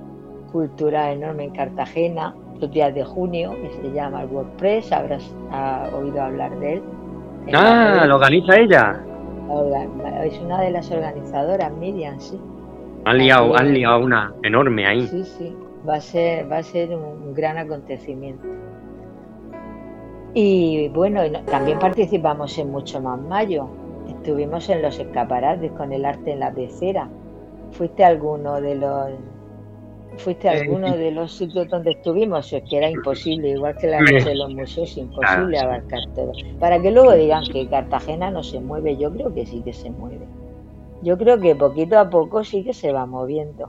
[0.52, 5.34] cultural enorme en Cartagena, los días de junio, que se llama el WordPress, habrás
[5.94, 6.82] oído hablar de él.
[7.54, 9.00] Ah, ¿lo organiza ella?
[10.24, 12.40] Es una de las organizadoras, Miriam, sí.
[13.04, 15.06] Han liado, han liado una enorme ahí.
[15.08, 15.56] Sí, sí,
[15.88, 18.46] va a ser, va a ser un gran acontecimiento.
[20.34, 23.68] Y bueno, también participamos en Mucho Más Mayo.
[24.08, 27.08] Estuvimos en los escaparates con el arte en la pecera.
[27.72, 29.10] ¿Fuiste alguno de los
[30.18, 32.52] ¿Fuiste a alguno de los sitios donde estuvimos?
[32.52, 36.32] Es que era imposible, igual que la noche de los museos, imposible abarcar todo.
[36.60, 39.90] Para que luego digan que Cartagena no se mueve, yo creo que sí que se
[39.90, 40.26] mueve.
[41.02, 43.66] Yo creo que poquito a poco sí que se va moviendo.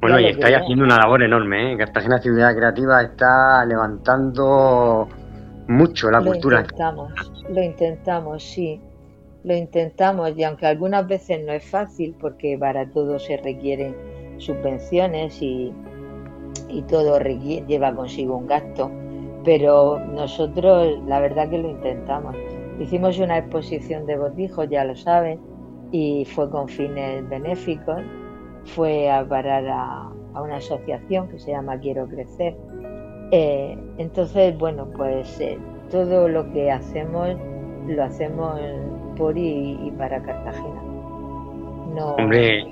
[0.00, 1.76] Bueno, y estáis haciendo una labor enorme, ¿eh?
[1.76, 5.06] Cartagena Ciudad Creativa está levantando
[5.68, 6.58] mucho la cultura.
[6.58, 7.12] Lo intentamos,
[7.50, 8.80] lo intentamos, sí.
[9.42, 13.94] Lo intentamos y aunque algunas veces no es fácil porque para todo se requieren
[14.40, 15.72] subvenciones y,
[16.68, 18.90] y todo lleva consigo un gasto,
[19.44, 22.36] pero nosotros la verdad que lo intentamos.
[22.78, 25.38] Hicimos una exposición de botijos, ya lo saben,
[25.92, 28.00] y fue con fines benéficos,
[28.64, 30.10] fue a parar a,
[30.40, 32.56] una asociación que se llama Quiero Crecer.
[33.32, 35.58] Eh, entonces, bueno, pues eh,
[35.90, 37.36] todo lo que hacemos
[37.86, 38.58] lo hacemos
[39.16, 40.82] por y, para Cartagena.
[41.94, 42.64] No, Hombre,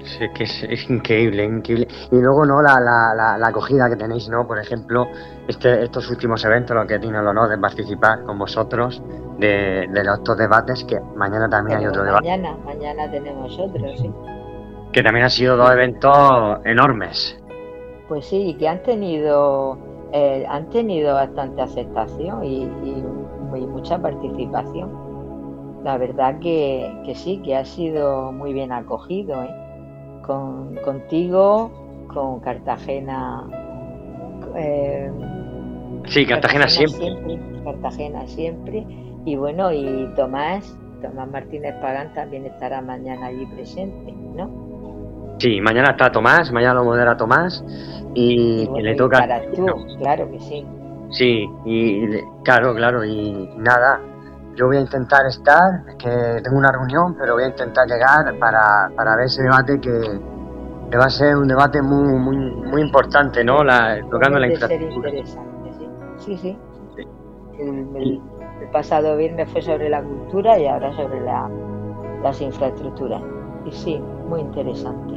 [0.00, 1.88] es que es, increíble, increíble.
[2.10, 2.62] Y luego, ¿no?
[2.62, 4.46] La, la, la, acogida que tenéis, ¿no?
[4.46, 5.06] Por ejemplo,
[5.46, 9.02] este, estos últimos eventos, los que tiene el honor de participar con vosotros,
[9.38, 12.28] de, de los, estos debates, que mañana también hay otro debate.
[12.28, 14.10] Mañana, mañana tenemos otro, sí.
[14.92, 17.38] Que también han sido dos eventos enormes.
[18.08, 19.78] Pues sí, que han tenido,
[20.12, 23.04] eh, han tenido bastante aceptación y, y,
[23.56, 25.10] y mucha participación.
[25.84, 29.42] La verdad que, que, sí, que ha sido muy bien acogido.
[29.42, 29.59] ¿eh?
[30.30, 31.72] Con, contigo,
[32.06, 33.42] con Cartagena.
[34.54, 35.10] Eh,
[36.06, 37.40] sí, Cartagena, siempre.
[37.64, 38.86] Cartagena siempre.
[39.24, 45.36] Y bueno, y Tomás, Tomás Martínez Pagán también estará mañana allí presente, ¿no?
[45.38, 47.64] Sí, mañana está Tomás, mañana lo modera Tomás
[48.14, 49.18] y, le toca.
[49.18, 49.66] Para tú,
[49.98, 50.64] claro que sí.
[51.10, 52.06] Sí, y
[52.44, 54.00] claro, claro, y nada,
[54.56, 58.90] yo voy a intentar estar, que tengo una reunión, pero voy a intentar llegar para,
[58.94, 63.62] para ver ese debate que, va a ser un debate muy muy muy importante, ¿no?
[63.62, 65.10] La, tocando la infraestructura.
[66.18, 66.36] sí.
[66.36, 66.56] Sí,
[67.58, 68.20] El,
[68.72, 71.48] pasado viernes fue sobre la cultura y ahora sobre la,
[72.22, 73.22] las infraestructuras.
[73.64, 73.98] Y sí,
[74.28, 75.14] muy interesante.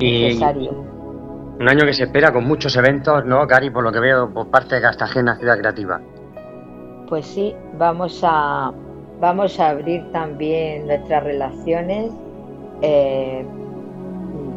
[0.00, 0.72] Y, necesario.
[1.60, 3.70] Un año que se espera con muchos eventos, ¿no, Cari?
[3.70, 6.00] Por lo que veo por parte de Cartagena Ciudad Creativa
[7.08, 8.72] pues sí, vamos a,
[9.20, 12.12] vamos a abrir también nuestras relaciones.
[12.82, 13.44] Eh,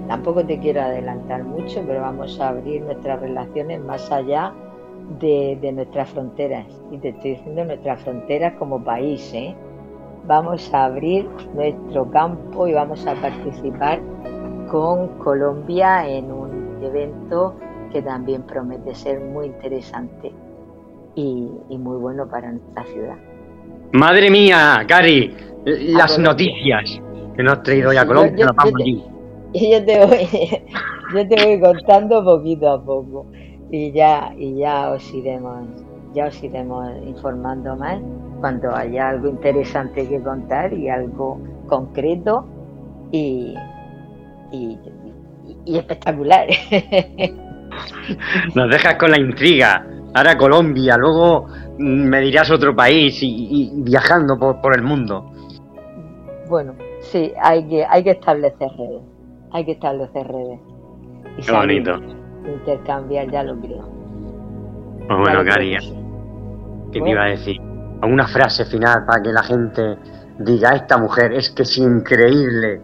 [0.08, 4.54] tampoco te quiero adelantar mucho, pero vamos a abrir nuestras relaciones más allá
[5.20, 6.66] de, nuestras fronteras.
[6.92, 9.34] Y te estoy diciendo nuestras fronteras como país.
[9.34, 9.56] ¿eh?
[10.26, 14.00] Vamos a abrir nuestro campo y vamos a participar
[14.70, 17.56] con Colombia en un evento
[17.92, 20.34] que también promete ser muy interesante
[21.18, 23.16] y, muy bueno para nuestra ciudad.
[23.94, 25.34] Madre mía, Cari,
[25.66, 27.02] las noticias
[27.36, 28.46] que nos has traído hoy a Colombia,
[29.54, 30.28] yo, te, voy,
[31.16, 33.26] yo te voy contando poquito a poco
[33.72, 35.68] y ya, y ya os iremos,
[36.14, 38.00] ya os iremos informando más
[38.40, 42.48] cuando haya algo interesante que contar y algo concreto
[43.12, 43.56] y,
[44.52, 44.78] y,
[45.66, 46.48] y espectacular.
[48.56, 51.48] Nos dejas con la intriga ahora Colombia, luego
[51.78, 55.32] mm, me dirás otro país y, viajando por, el mundo.
[56.50, 59.02] Bueno, sí, hay que, hay que establecer redes,
[59.52, 60.60] hay que establecer redes.
[61.46, 62.00] Qué bonito.
[62.46, 63.98] Intercambiar, ya lo creo.
[65.08, 65.78] Pues bueno, Cari,
[66.92, 67.60] ¿qué te iba a decir?
[68.04, 69.98] Una frase final para que la gente
[70.40, 72.82] diga, esta mujer es que es increíble.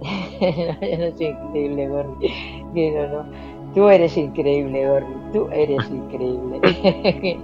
[0.00, 2.28] no, no soy increíble, Gordy.
[2.74, 3.43] No, no.
[3.74, 5.14] Tú eres increíble, Gordy.
[5.32, 6.60] Tú eres increíble.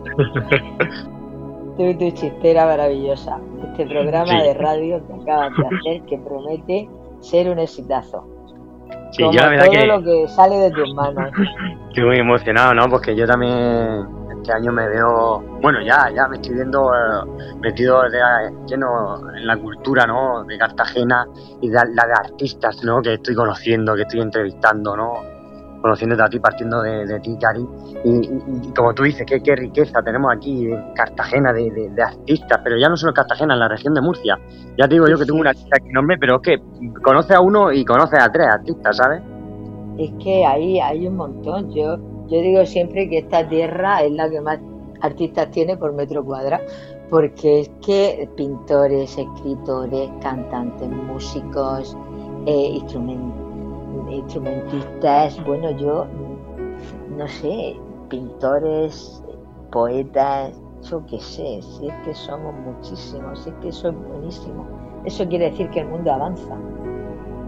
[1.77, 3.41] tú, tu chistera maravillosa.
[3.73, 6.89] Este programa de radio que acabas de hacer que promete
[7.21, 8.25] ser un exitazo.
[9.11, 11.33] Sí, Como todo lo que sale de tus manos.
[11.89, 12.89] Estoy muy emocionado, ¿no?
[12.89, 14.07] Porque yo también
[14.41, 18.21] este año me veo, bueno, ya, ya me estoy viendo eh, metido de,
[18.67, 20.45] lleno en la cultura, ¿no?
[20.45, 21.27] De Cartagena
[21.61, 23.03] y de, la de artistas, ¿no?
[23.03, 25.40] Que estoy conociendo, que estoy entrevistando, ¿no?
[25.81, 27.67] Conociéndote a ti, partiendo de, ti, Cari.
[28.05, 32.89] Y, como tú dices, qué, qué riqueza tenemos aquí en Cartagena de, artistas, pero ya
[32.89, 34.39] no solo en Cartagena, en la región de Murcia.
[34.79, 36.59] Ya te digo yo que tengo una artista enorme, pero es que
[37.03, 39.23] conoce a uno y conoce a tres artistas, ¿sabes?
[39.99, 41.73] Es que ahí hay un montón.
[41.73, 41.99] Yo
[42.31, 44.61] yo digo siempre que esta tierra es la que más
[45.01, 46.63] artistas tiene por metro cuadrado,
[47.11, 51.97] porque es que pintores, escritores, cantantes, músicos,
[52.47, 52.79] eh,
[54.11, 56.07] instrumentistas, bueno, yo
[57.17, 57.77] no sé,
[58.09, 59.23] pintores,
[59.71, 60.61] poetas,
[60.91, 64.67] yo qué sé, si es que somos muchísimos, si es que eso es buenísimo.
[65.05, 66.57] Eso quiere decir que el mundo avanza.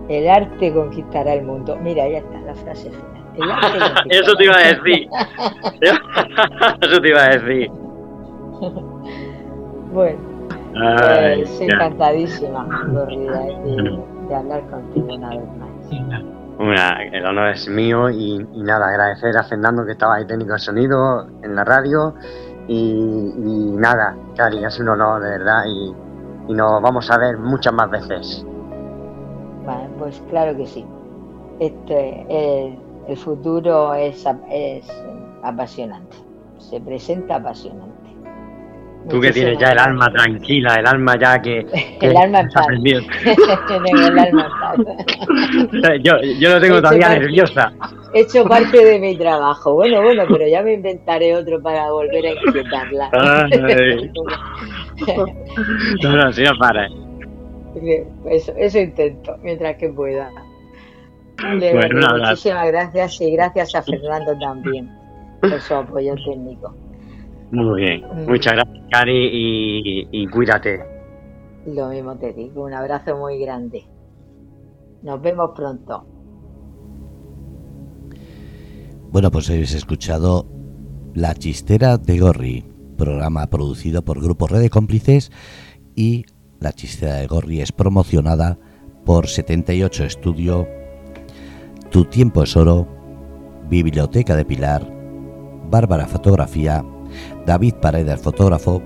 [0.08, 1.76] El arte conquistará el mundo.
[1.76, 3.22] Mira, ya está la frase final.
[4.10, 5.08] Eso te iba a decir.
[6.80, 7.70] Eso te iba a decir.
[9.92, 10.18] Bueno,
[10.72, 12.66] pues, encantadísima,
[14.28, 15.71] de, hablar contigo una vez más.
[17.12, 21.26] El honor es mío y, nada, agradecer a Fernando que estaba ahí técnico de sonido
[21.42, 22.14] en la radio
[22.68, 25.94] y, nada, Cari, es un honor de verdad y,
[26.48, 28.46] y nos vamos a ver muchas más veces.
[29.66, 30.84] Vale, pues claro que sí.
[31.58, 32.78] Este, eh,
[33.08, 34.88] el futuro es, es
[35.42, 36.16] apasionante,
[36.58, 37.91] se presenta apasionante.
[39.08, 41.58] Tú que tienes ya el alma tranquila, el alma ya que...
[42.00, 42.66] el alma en paz.
[42.68, 42.76] el
[43.98, 44.76] alma en paz.
[46.02, 47.72] yo, yo lo tengo todavía nerviosa.
[48.14, 49.74] He hecho parte de mi trabajo.
[49.74, 53.08] Bueno, bueno, pero ya me inventaré otro para volver a inquietarla.
[56.02, 56.88] no, no, si no para.
[58.30, 60.30] Eso, eso intento, mientras que pueda
[61.38, 64.90] muchísimas gracias y gracias a Fernando también
[65.40, 66.74] por su apoyo técnico.
[67.52, 68.28] Muy bien, mm.
[68.28, 70.80] muchas gracias Cari y, cuídate.
[71.66, 73.84] Lo mismo te digo, un abrazo muy grande.
[75.02, 76.04] Nos vemos pronto.
[79.10, 80.46] Bueno, pues habéis escuchado
[81.14, 82.64] La Chistera de Gorri,
[82.96, 85.30] programa producido por Grupo Red de Cómplices
[85.94, 86.24] y
[86.58, 88.58] La Chistera de Gorri es promocionada
[89.04, 90.66] por 78 Estudio
[91.92, 92.88] tu tiempo es oro,
[93.68, 94.90] Biblioteca de Pilar,
[95.70, 96.82] Bárbara Fotografía,
[97.46, 98.82] David Paredes Fotógrafo,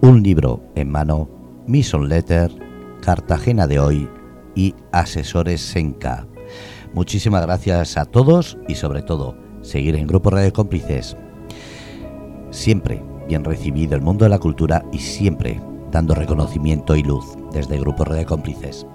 [0.00, 1.28] Un libro en mano,
[1.66, 2.50] Mission Letter,
[3.00, 4.08] Cartagena de hoy
[4.54, 6.26] y Asesores Senca.
[6.92, 11.16] Muchísimas gracias a todos y sobre todo seguir en Grupo Radio Cómplices.
[12.50, 17.78] Siempre bien recibido el mundo de la cultura y siempre dando reconocimiento y luz desde
[17.78, 18.86] Grupo Radio Cómplices.